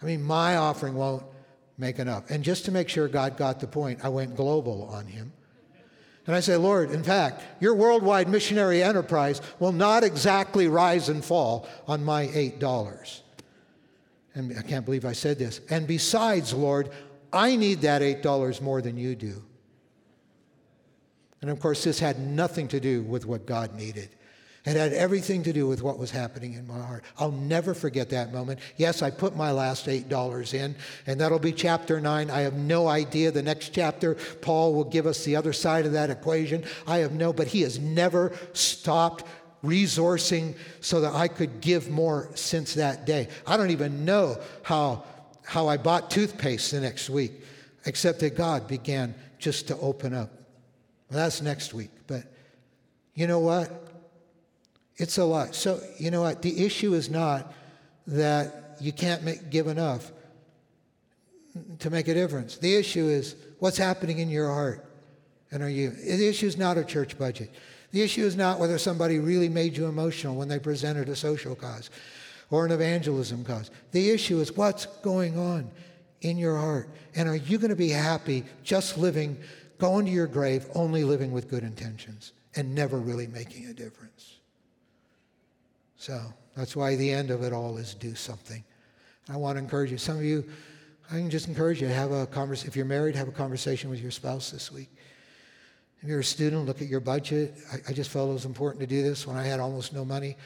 I 0.00 0.06
mean, 0.06 0.22
my 0.22 0.56
offering 0.56 0.94
won't 0.94 1.22
make 1.76 1.98
enough. 1.98 2.30
And 2.30 2.42
just 2.42 2.64
to 2.64 2.72
make 2.72 2.88
sure 2.88 3.08
God 3.08 3.36
got 3.36 3.60
the 3.60 3.66
point, 3.66 4.00
I 4.02 4.08
went 4.08 4.36
global 4.36 4.84
on 4.84 5.06
him. 5.06 5.32
And 6.26 6.34
I 6.34 6.40
say, 6.40 6.56
Lord, 6.56 6.90
in 6.90 7.02
fact, 7.02 7.42
your 7.60 7.74
worldwide 7.74 8.28
missionary 8.28 8.82
enterprise 8.82 9.40
will 9.58 9.72
not 9.72 10.02
exactly 10.02 10.66
rise 10.66 11.08
and 11.08 11.24
fall 11.24 11.68
on 11.86 12.04
my 12.04 12.26
$8. 12.28 13.20
And 14.34 14.58
I 14.58 14.62
can't 14.62 14.84
believe 14.84 15.04
I 15.04 15.12
said 15.12 15.38
this. 15.38 15.60
And 15.68 15.86
besides, 15.86 16.54
Lord, 16.54 16.90
I 17.32 17.56
need 17.56 17.82
that 17.82 18.02
$8 18.02 18.60
more 18.60 18.80
than 18.80 18.96
you 18.96 19.14
do. 19.14 19.42
And 21.40 21.50
of 21.50 21.60
course, 21.60 21.84
this 21.84 22.00
had 22.00 22.18
nothing 22.18 22.68
to 22.68 22.80
do 22.80 23.02
with 23.02 23.26
what 23.26 23.46
God 23.46 23.74
needed. 23.74 24.10
It 24.64 24.76
had 24.76 24.92
everything 24.92 25.44
to 25.44 25.52
do 25.52 25.66
with 25.66 25.82
what 25.82 25.98
was 25.98 26.10
happening 26.10 26.52
in 26.54 26.66
my 26.66 26.78
heart. 26.78 27.04
I'll 27.18 27.30
never 27.30 27.72
forget 27.72 28.10
that 28.10 28.34
moment. 28.34 28.60
Yes, 28.76 29.00
I 29.00 29.10
put 29.10 29.34
my 29.34 29.50
last 29.50 29.86
$8 29.86 30.52
in, 30.52 30.74
and 31.06 31.20
that'll 31.20 31.38
be 31.38 31.52
chapter 31.52 32.00
9. 32.00 32.30
I 32.30 32.40
have 32.40 32.54
no 32.54 32.86
idea. 32.86 33.30
The 33.30 33.42
next 33.42 33.70
chapter, 33.70 34.16
Paul 34.42 34.74
will 34.74 34.84
give 34.84 35.06
us 35.06 35.24
the 35.24 35.36
other 35.36 35.54
side 35.54 35.86
of 35.86 35.92
that 35.92 36.10
equation. 36.10 36.64
I 36.86 36.98
have 36.98 37.12
no, 37.12 37.32
but 37.32 37.46
he 37.46 37.62
has 37.62 37.78
never 37.78 38.32
stopped 38.52 39.24
resourcing 39.64 40.54
so 40.80 41.00
that 41.00 41.14
I 41.14 41.28
could 41.28 41.60
give 41.60 41.88
more 41.88 42.30
since 42.34 42.74
that 42.74 43.06
day. 43.06 43.28
I 43.46 43.56
don't 43.56 43.70
even 43.70 44.04
know 44.04 44.38
how, 44.62 45.04
how 45.44 45.68
I 45.68 45.78
bought 45.78 46.10
toothpaste 46.10 46.72
the 46.72 46.80
next 46.80 47.08
week, 47.08 47.32
except 47.86 48.20
that 48.20 48.36
God 48.36 48.68
began 48.68 49.14
just 49.38 49.68
to 49.68 49.78
open 49.78 50.12
up. 50.12 50.37
Well, 51.10 51.20
that's 51.20 51.40
next 51.42 51.74
week. 51.74 51.90
But 52.06 52.24
you 53.14 53.26
know 53.26 53.40
what? 53.40 53.88
It's 54.96 55.18
a 55.18 55.24
lot. 55.24 55.54
So, 55.54 55.80
you 55.98 56.10
know 56.10 56.22
what? 56.22 56.42
The 56.42 56.64
issue 56.64 56.94
is 56.94 57.08
not 57.08 57.52
that 58.06 58.76
you 58.80 58.92
can't 58.92 59.22
make, 59.22 59.50
give 59.50 59.66
enough 59.66 60.10
to 61.80 61.90
make 61.90 62.08
a 62.08 62.14
difference. 62.14 62.58
The 62.58 62.74
issue 62.74 63.06
is 63.08 63.36
what's 63.58 63.78
happening 63.78 64.18
in 64.18 64.28
your 64.28 64.48
heart. 64.48 64.84
And 65.50 65.62
are 65.62 65.70
you? 65.70 65.90
The 65.90 66.28
issue 66.28 66.46
is 66.46 66.58
not 66.58 66.76
a 66.76 66.84
church 66.84 67.18
budget. 67.18 67.50
The 67.90 68.02
issue 68.02 68.24
is 68.24 68.36
not 68.36 68.58
whether 68.58 68.76
somebody 68.76 69.18
really 69.18 69.48
made 69.48 69.76
you 69.76 69.86
emotional 69.86 70.34
when 70.34 70.48
they 70.48 70.58
presented 70.58 71.08
a 71.08 71.16
social 71.16 71.54
cause 71.54 71.90
or 72.50 72.66
an 72.66 72.72
evangelism 72.72 73.44
cause. 73.44 73.70
The 73.92 74.10
issue 74.10 74.40
is 74.40 74.56
what's 74.56 74.86
going 74.86 75.38
on 75.38 75.70
in 76.20 76.36
your 76.36 76.58
heart. 76.58 76.90
And 77.14 77.28
are 77.28 77.36
you 77.36 77.58
going 77.58 77.70
to 77.70 77.76
be 77.76 77.90
happy 77.90 78.44
just 78.62 78.98
living, 78.98 79.38
going 79.78 80.06
to 80.06 80.10
your 80.10 80.26
grave, 80.26 80.66
only 80.74 81.04
living 81.04 81.32
with 81.32 81.48
good 81.48 81.62
intentions 81.62 82.32
and 82.56 82.74
never 82.74 82.98
really 82.98 83.26
making 83.26 83.66
a 83.66 83.72
difference? 83.72 84.36
So 85.96 86.20
that's 86.56 86.76
why 86.76 86.96
the 86.96 87.10
end 87.10 87.30
of 87.30 87.42
it 87.42 87.52
all 87.52 87.76
is 87.76 87.94
do 87.94 88.14
something. 88.14 88.64
I 89.28 89.36
want 89.36 89.56
to 89.56 89.62
encourage 89.62 89.90
you. 89.90 89.98
Some 89.98 90.16
of 90.16 90.24
you, 90.24 90.44
I 91.10 91.14
can 91.14 91.30
just 91.30 91.48
encourage 91.48 91.80
you 91.80 91.88
to 91.88 91.94
have 91.94 92.12
a 92.12 92.26
conversation. 92.26 92.68
If 92.68 92.76
you're 92.76 92.84
married, 92.84 93.14
have 93.16 93.28
a 93.28 93.32
conversation 93.32 93.90
with 93.90 94.00
your 94.00 94.10
spouse 94.10 94.50
this 94.50 94.72
week. 94.72 94.90
If 96.00 96.08
you're 96.08 96.20
a 96.20 96.24
student, 96.24 96.66
look 96.66 96.80
at 96.80 96.88
your 96.88 97.00
budget. 97.00 97.54
I, 97.72 97.90
I 97.90 97.92
just 97.92 98.10
felt 98.10 98.30
it 98.30 98.32
was 98.32 98.44
important 98.44 98.80
to 98.80 98.86
do 98.86 99.02
this 99.02 99.26
when 99.26 99.36
I 99.36 99.42
had 99.42 99.60
almost 99.60 99.92
no 99.92 100.04
money. 100.04 100.36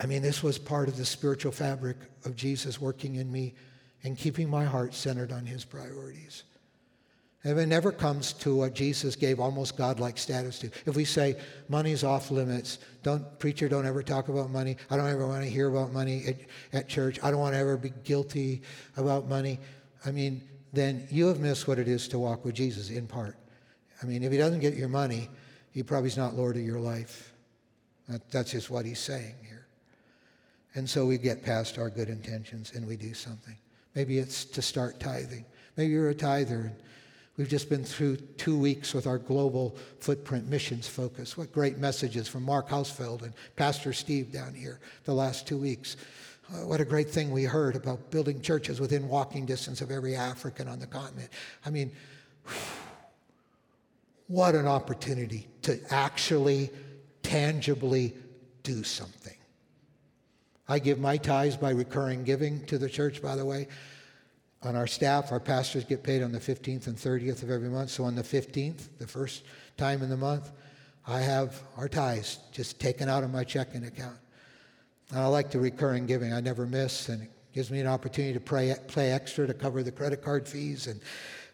I 0.00 0.06
mean, 0.06 0.22
this 0.22 0.42
was 0.42 0.58
part 0.58 0.88
of 0.88 0.96
the 0.96 1.04
spiritual 1.04 1.52
fabric 1.52 1.96
of 2.24 2.34
Jesus 2.34 2.80
working 2.80 3.16
in 3.16 3.30
me 3.30 3.54
and 4.04 4.16
keeping 4.18 4.50
my 4.50 4.64
heart 4.64 4.94
centered 4.94 5.30
on 5.30 5.46
his 5.46 5.64
priorities. 5.64 6.42
If 7.44 7.58
it 7.58 7.66
never 7.66 7.90
comes 7.90 8.32
to 8.34 8.54
what 8.54 8.72
Jesus 8.72 9.16
gave 9.16 9.40
almost 9.40 9.76
godlike 9.76 10.16
status 10.16 10.60
to. 10.60 10.70
If 10.86 10.94
we 10.94 11.04
say 11.04 11.36
money's 11.68 12.04
off 12.04 12.30
limits, 12.30 12.78
don't 13.02 13.36
preacher, 13.40 13.68
don't 13.68 13.84
ever 13.84 14.02
talk 14.02 14.28
about 14.28 14.50
money. 14.50 14.76
I 14.90 14.96
don't 14.96 15.08
ever 15.08 15.26
want 15.26 15.42
to 15.42 15.50
hear 15.50 15.68
about 15.68 15.92
money 15.92 16.24
at, 16.26 16.36
at 16.72 16.88
church. 16.88 17.18
I 17.20 17.32
don't 17.32 17.40
want 17.40 17.54
to 17.54 17.58
ever 17.58 17.76
be 17.76 17.92
guilty 18.04 18.62
about 18.96 19.28
money. 19.28 19.58
I 20.06 20.12
mean, 20.12 20.42
then 20.72 21.08
you 21.10 21.26
have 21.26 21.40
missed 21.40 21.66
what 21.66 21.80
it 21.80 21.88
is 21.88 22.06
to 22.08 22.18
walk 22.18 22.44
with 22.44 22.54
Jesus 22.54 22.90
in 22.90 23.08
part. 23.08 23.36
I 24.00 24.06
mean, 24.06 24.22
if 24.22 24.30
he 24.30 24.38
doesn't 24.38 24.60
get 24.60 24.74
your 24.74 24.88
money, 24.88 25.28
he 25.72 25.82
probably 25.82 26.08
is 26.08 26.16
not 26.16 26.34
Lord 26.34 26.56
of 26.56 26.62
your 26.62 26.78
life. 26.78 27.32
That, 28.08 28.30
that's 28.30 28.52
just 28.52 28.70
what 28.70 28.84
he's 28.84 29.00
saying 29.00 29.34
here. 29.42 29.66
And 30.74 30.88
so 30.88 31.06
we 31.06 31.18
get 31.18 31.42
past 31.42 31.76
our 31.76 31.90
good 31.90 32.08
intentions 32.08 32.72
and 32.74 32.86
we 32.86 32.96
do 32.96 33.14
something. 33.14 33.56
Maybe 33.96 34.18
it's 34.18 34.44
to 34.44 34.62
start 34.62 35.00
tithing. 35.00 35.44
Maybe 35.76 35.92
you're 35.92 36.10
a 36.10 36.14
tither 36.14 36.72
We've 37.38 37.48
just 37.48 37.70
been 37.70 37.84
through 37.84 38.16
two 38.36 38.58
weeks 38.58 38.92
with 38.92 39.06
our 39.06 39.16
global 39.16 39.74
footprint 40.00 40.48
missions 40.48 40.86
focus. 40.86 41.36
What 41.36 41.50
great 41.50 41.78
messages 41.78 42.28
from 42.28 42.42
Mark 42.42 42.68
Hausfeld 42.68 43.22
and 43.22 43.32
Pastor 43.56 43.94
Steve 43.94 44.30
down 44.30 44.54
here 44.54 44.80
the 45.04 45.14
last 45.14 45.46
two 45.46 45.56
weeks. 45.56 45.96
Uh, 46.52 46.66
what 46.66 46.80
a 46.80 46.84
great 46.84 47.08
thing 47.08 47.30
we 47.30 47.44
heard 47.44 47.74
about 47.74 48.10
building 48.10 48.42
churches 48.42 48.80
within 48.80 49.08
walking 49.08 49.46
distance 49.46 49.80
of 49.80 49.90
every 49.90 50.14
African 50.14 50.68
on 50.68 50.78
the 50.78 50.86
continent. 50.86 51.30
I 51.64 51.70
mean, 51.70 51.90
what 54.26 54.54
an 54.54 54.66
opportunity 54.66 55.48
to 55.62 55.80
actually, 55.88 56.70
tangibly 57.22 58.14
do 58.62 58.82
something. 58.82 59.36
I 60.68 60.78
give 60.78 60.98
my 60.98 61.16
tithes 61.16 61.56
by 61.56 61.70
recurring 61.70 62.24
giving 62.24 62.66
to 62.66 62.76
the 62.76 62.90
church, 62.90 63.22
by 63.22 63.36
the 63.36 63.44
way 63.44 63.68
on 64.64 64.76
our 64.76 64.86
staff, 64.86 65.32
our 65.32 65.40
pastors 65.40 65.84
get 65.84 66.02
paid 66.02 66.22
on 66.22 66.32
the 66.32 66.38
15th 66.38 66.86
and 66.86 66.96
30th 66.96 67.42
of 67.42 67.50
every 67.50 67.68
month. 67.68 67.90
So 67.90 68.04
on 68.04 68.14
the 68.14 68.22
15th, 68.22 68.88
the 68.98 69.06
first 69.06 69.44
time 69.76 70.02
in 70.02 70.08
the 70.08 70.16
month, 70.16 70.50
I 71.06 71.20
have 71.20 71.60
our 71.76 71.88
tithes 71.88 72.38
just 72.52 72.78
taken 72.80 73.08
out 73.08 73.24
of 73.24 73.32
my 73.32 73.42
checking 73.42 73.84
account. 73.84 74.18
And 75.10 75.18
I 75.18 75.26
like 75.26 75.50
the 75.50 75.58
recurring 75.58 76.06
giving. 76.06 76.32
I 76.32 76.40
never 76.40 76.64
miss, 76.64 77.08
and 77.08 77.22
it 77.22 77.30
gives 77.52 77.70
me 77.70 77.80
an 77.80 77.88
opportunity 77.88 78.32
to 78.34 78.40
pray, 78.40 78.74
play 78.86 79.10
extra 79.10 79.46
to 79.46 79.54
cover 79.54 79.82
the 79.82 79.92
credit 79.92 80.22
card 80.22 80.48
fees 80.48 80.86
and 80.86 81.00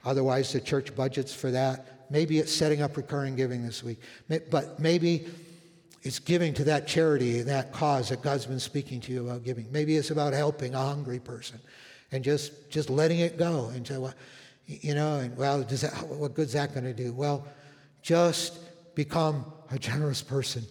otherwise 0.04 0.52
the 0.52 0.60
church 0.60 0.94
budgets 0.94 1.34
for 1.34 1.50
that. 1.50 2.06
Maybe 2.10 2.38
it's 2.38 2.52
setting 2.52 2.82
up 2.82 2.96
recurring 2.96 3.36
giving 3.36 3.64
this 3.64 3.82
week, 3.82 4.00
but 4.28 4.78
maybe 4.78 5.26
it's 6.02 6.18
giving 6.18 6.54
to 6.54 6.64
that 6.64 6.86
charity, 6.86 7.42
that 7.42 7.72
cause 7.72 8.10
that 8.10 8.22
God's 8.22 8.46
been 8.46 8.60
speaking 8.60 9.00
to 9.02 9.12
you 9.12 9.26
about 9.26 9.44
giving. 9.44 9.70
Maybe 9.72 9.96
it's 9.96 10.10
about 10.10 10.34
helping 10.34 10.74
a 10.74 10.78
hungry 10.78 11.18
person 11.18 11.58
and 12.12 12.24
just 12.24 12.70
just 12.70 12.90
letting 12.90 13.20
it 13.20 13.36
go 13.36 13.70
and 13.74 13.86
say, 13.86 13.94
uh, 13.94 14.00
well, 14.00 14.14
you 14.66 14.94
know, 14.94 15.18
and 15.18 15.36
well, 15.36 15.62
does 15.62 15.80
that, 15.80 15.92
what 16.08 16.34
good's 16.34 16.52
that 16.52 16.74
going 16.74 16.84
to 16.84 16.92
do? 16.92 17.12
Well, 17.12 17.46
just 18.02 18.58
become 18.94 19.44
a 19.70 19.78
generous 19.78 20.22
person 20.22 20.64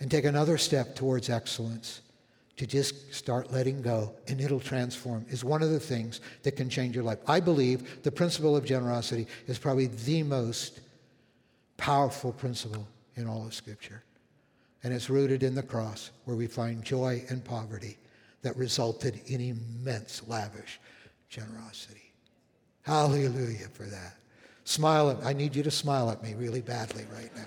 and 0.00 0.10
take 0.10 0.24
another 0.24 0.56
step 0.56 0.94
towards 0.94 1.28
excellence 1.28 2.00
to 2.56 2.66
just 2.66 3.14
start 3.14 3.52
letting 3.52 3.82
go 3.82 4.12
and 4.26 4.40
it'll 4.40 4.60
transform 4.60 5.24
is 5.30 5.44
one 5.44 5.62
of 5.62 5.70
the 5.70 5.80
things 5.80 6.20
that 6.42 6.52
can 6.52 6.68
change 6.68 6.94
your 6.94 7.04
life. 7.04 7.18
I 7.26 7.40
believe 7.40 8.02
the 8.02 8.10
principle 8.10 8.56
of 8.56 8.64
generosity 8.64 9.26
is 9.46 9.58
probably 9.58 9.86
the 9.86 10.22
most 10.22 10.80
powerful 11.76 12.32
principle 12.32 12.86
in 13.16 13.28
all 13.28 13.46
of 13.46 13.54
Scripture. 13.54 14.02
And 14.84 14.92
it's 14.92 15.10
rooted 15.10 15.42
in 15.42 15.54
the 15.54 15.62
cross 15.62 16.10
where 16.24 16.36
we 16.36 16.46
find 16.46 16.84
joy 16.84 17.24
in 17.30 17.40
poverty 17.40 17.96
that 18.42 18.56
resulted 18.56 19.20
in 19.26 19.40
immense, 19.40 20.22
lavish 20.26 20.80
generosity. 21.28 22.12
Hallelujah 22.82 23.68
for 23.72 23.84
that. 23.84 24.14
Smile 24.64 25.10
at 25.10 25.24
I 25.24 25.32
need 25.32 25.56
you 25.56 25.62
to 25.62 25.70
smile 25.70 26.10
at 26.10 26.22
me 26.22 26.34
really 26.34 26.60
badly 26.60 27.04
right 27.12 27.34
now. 27.36 27.44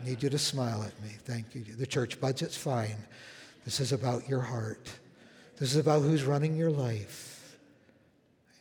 I 0.00 0.08
need 0.08 0.22
you 0.22 0.30
to 0.30 0.38
smile 0.38 0.82
at 0.82 1.00
me. 1.02 1.10
Thank 1.24 1.54
you. 1.54 1.62
The 1.62 1.86
church 1.86 2.20
budget's 2.20 2.56
fine. 2.56 2.96
This 3.64 3.80
is 3.80 3.92
about 3.92 4.28
your 4.28 4.40
heart. 4.40 4.90
This 5.58 5.72
is 5.72 5.76
about 5.76 6.02
who's 6.02 6.24
running 6.24 6.56
your 6.56 6.70
life. 6.70 7.56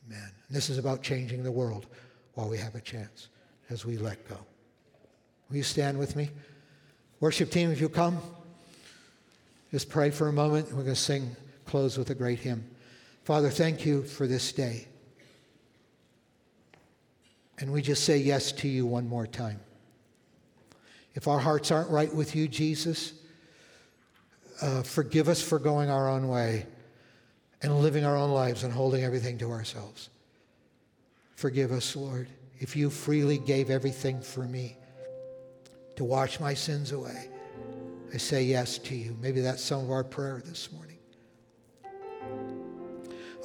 Amen. 0.06 0.32
This 0.50 0.70
is 0.70 0.78
about 0.78 1.02
changing 1.02 1.44
the 1.44 1.52
world 1.52 1.86
while 2.34 2.50
we 2.50 2.58
have 2.58 2.76
a 2.76 2.82
chance 2.82 3.30
as 3.70 3.86
we 3.86 3.98
let 3.98 4.28
go. 4.28 4.38
Will 5.50 5.58
you 5.58 5.64
stand 5.64 5.98
with 5.98 6.16
me? 6.16 6.30
Worship 7.20 7.52
team, 7.52 7.72
if 7.72 7.82
you 7.82 7.90
come, 7.90 8.20
just 9.72 9.90
pray 9.90 10.10
for 10.10 10.28
a 10.28 10.34
moment. 10.34 10.68
We're 10.68 10.84
going 10.84 10.88
to 10.88 10.96
sing 10.96 11.36
close 11.70 12.00
with 12.00 12.10
a 12.10 12.16
great 12.16 12.40
hymn. 12.40 12.66
Father, 13.24 13.52
thank 13.52 13.86
you 13.86 14.02
for 14.02 14.26
this 14.26 14.52
day. 14.52 14.88
And 17.60 17.72
we 17.72 17.84
just 17.84 18.04
say 18.06 18.18
yes 18.18 18.52
to 18.54 18.68
you 18.68 18.88
one 18.88 19.08
more 19.08 19.28
time. 19.28 19.60
If 21.14 21.28
our 21.28 21.38
hearts 21.38 21.70
aren't 21.70 21.92
right 21.92 22.12
with 22.12 22.36
you, 22.36 22.48
Jesus, 22.48 23.14
uh, 24.64 24.82
forgive 24.82 25.30
us 25.30 25.44
for 25.44 25.60
going 25.60 25.92
our 25.92 26.10
own 26.10 26.28
way 26.28 26.66
and 27.62 27.80
living 27.82 28.04
our 28.04 28.18
own 28.18 28.32
lives 28.32 28.64
and 28.64 28.74
holding 28.74 29.04
everything 29.04 29.38
to 29.38 29.52
ourselves. 29.52 30.10
Forgive 31.36 31.72
us, 31.72 31.96
Lord, 31.96 32.28
if 32.60 32.76
you 32.76 32.90
freely 32.90 33.38
gave 33.38 33.70
everything 33.70 34.22
for 34.22 34.42
me 34.42 34.76
to 35.98 36.04
wash 36.04 36.40
my 36.40 36.56
sins 36.56 36.94
away. 36.94 37.30
I 38.12 38.18
say 38.18 38.44
yes 38.44 38.80
to 38.80 38.96
you. 38.96 39.16
Maybe 39.22 39.42
that's 39.42 39.64
some 39.64 39.84
of 39.84 39.92
our 39.92 40.04
prayer 40.04 40.42
this 40.44 40.72
morning. 40.72 40.89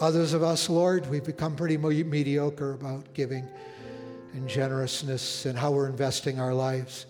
Others 0.00 0.32
of 0.32 0.42
us, 0.42 0.68
Lord, 0.68 1.08
we've 1.08 1.24
become 1.24 1.54
pretty 1.54 1.76
mediocre 1.76 2.72
about 2.72 3.14
giving 3.14 3.48
and 4.32 4.48
generousness 4.48 5.46
and 5.46 5.56
how 5.56 5.70
we're 5.70 5.88
investing 5.88 6.40
our 6.40 6.52
lives 6.52 7.06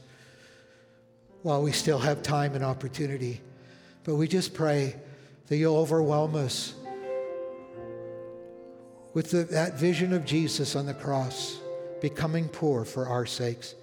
while 1.43 1.62
we 1.62 1.72
still 1.72 1.99
have 1.99 2.22
time 2.22 2.55
and 2.55 2.62
opportunity. 2.62 3.41
But 4.05 4.16
we 4.16 4.28
just 4.28 4.53
pray 4.53 4.97
that 5.47 5.57
you'll 5.57 5.78
overwhelm 5.78 6.35
us 6.35 6.74
with 9.14 9.30
the, 9.30 9.45
that 9.45 9.74
vision 9.78 10.12
of 10.12 10.26
Jesus 10.26 10.76
on 10.76 10.85
the 10.85 10.95
cross, 10.95 11.59
becoming 12.03 12.49
poor 12.49 12.85
for 12.85 13.07
our 13.07 13.24
sakes, 13.24 13.74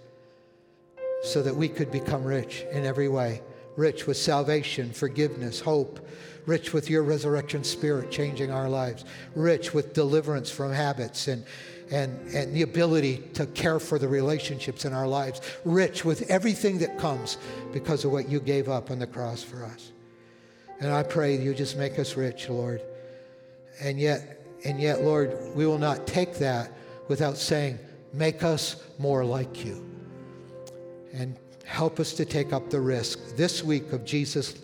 so 1.24 1.42
that 1.42 1.56
we 1.56 1.68
could 1.68 1.92
become 1.92 2.24
rich 2.24 2.66
in 2.72 2.86
every 2.86 3.08
way 3.08 3.42
rich 3.78 4.06
with 4.06 4.18
salvation, 4.18 4.92
forgiveness, 4.92 5.60
hope, 5.60 6.06
rich 6.46 6.74
with 6.74 6.90
your 6.90 7.04
resurrection 7.04 7.64
spirit 7.64 8.12
changing 8.12 8.52
our 8.52 8.70
lives, 8.70 9.06
rich 9.36 9.74
with 9.74 9.94
deliverance 9.94 10.50
from 10.50 10.72
habits 10.72 11.28
and, 11.28 11.46
and, 11.92 12.20
and 12.34 12.54
the 12.54 12.62
ability 12.62 13.18
to 13.34 13.46
care 13.48 13.80
for 13.80 14.00
the 14.00 14.08
relationships 14.08 14.86
in 14.86 14.94
our 14.94 15.08
lives, 15.08 15.42
rich 15.66 16.04
with 16.04 16.30
everything 16.30 16.80
that 16.80 16.98
comes 16.98 17.38
because 17.74 18.06
of 18.06 18.12
what 18.12 18.30
you 18.30 18.40
gave 18.40 18.70
up 18.70 18.92
on 18.92 19.00
the 19.00 19.08
cross 19.08 19.44
for 19.44 19.64
us. 19.64 19.92
And 20.80 20.92
I 20.92 21.04
pray 21.04 21.38
you 21.38 21.54
just 21.54 21.78
make 21.78 22.00
us 22.00 22.18
rich, 22.18 22.50
Lord. 22.50 22.82
And 23.80 24.00
yet, 24.00 24.42
and 24.66 24.80
yet, 24.80 25.04
Lord, 25.04 25.38
we 25.56 25.66
will 25.66 25.78
not 25.78 26.08
take 26.08 26.36
that 26.36 26.72
without 27.08 27.38
saying, 27.38 27.78
make 28.14 28.44
us 28.44 28.84
more 28.98 29.24
like 29.24 29.64
you. 29.64 29.86
And 31.14 31.38
help 31.66 32.00
us 32.00 32.14
to 32.14 32.26
take 32.26 32.52
up 32.52 32.70
the 32.70 32.80
risk 32.80 33.20
this 33.36 33.64
week 33.64 33.94
of 33.94 34.06
Jesus 34.06 34.56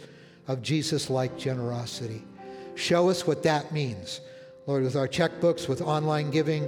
of 0.47 0.61
Jesus-like 0.61 1.37
generosity. 1.37 2.23
Show 2.75 3.09
us 3.09 3.25
what 3.25 3.43
that 3.43 3.71
means. 3.71 4.21
Lord, 4.65 4.83
with 4.83 4.95
our 4.95 5.07
checkbooks, 5.07 5.67
with 5.67 5.81
online 5.81 6.29
giving, 6.29 6.67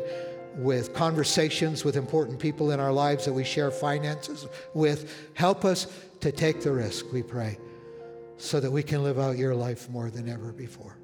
with 0.56 0.94
conversations 0.94 1.86
with 1.86 1.96
important 1.96 2.40
people 2.40 2.72
in 2.72 2.80
our 2.80 2.92
lives 2.92 3.26
that 3.26 3.34
we 3.34 3.44
share 3.44 3.72
finances 3.72 4.48
with, 4.74 5.14
help 5.34 5.64
us 5.64 5.88
to 6.20 6.32
take 6.32 6.62
the 6.62 6.72
risk, 6.72 7.12
we 7.14 7.24
pray, 7.24 7.58
so 8.38 8.60
that 8.60 8.72
we 8.72 8.84
can 8.84 9.04
live 9.04 9.20
out 9.20 9.38
your 9.38 9.56
life 9.56 9.90
more 9.90 10.10
than 10.10 10.28
ever 10.28 10.52
before. 10.52 10.98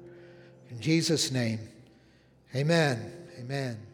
In 0.70 0.80
Jesus' 0.80 1.30
name, 1.30 1.60
amen. 2.54 3.12
Amen. 3.38 3.85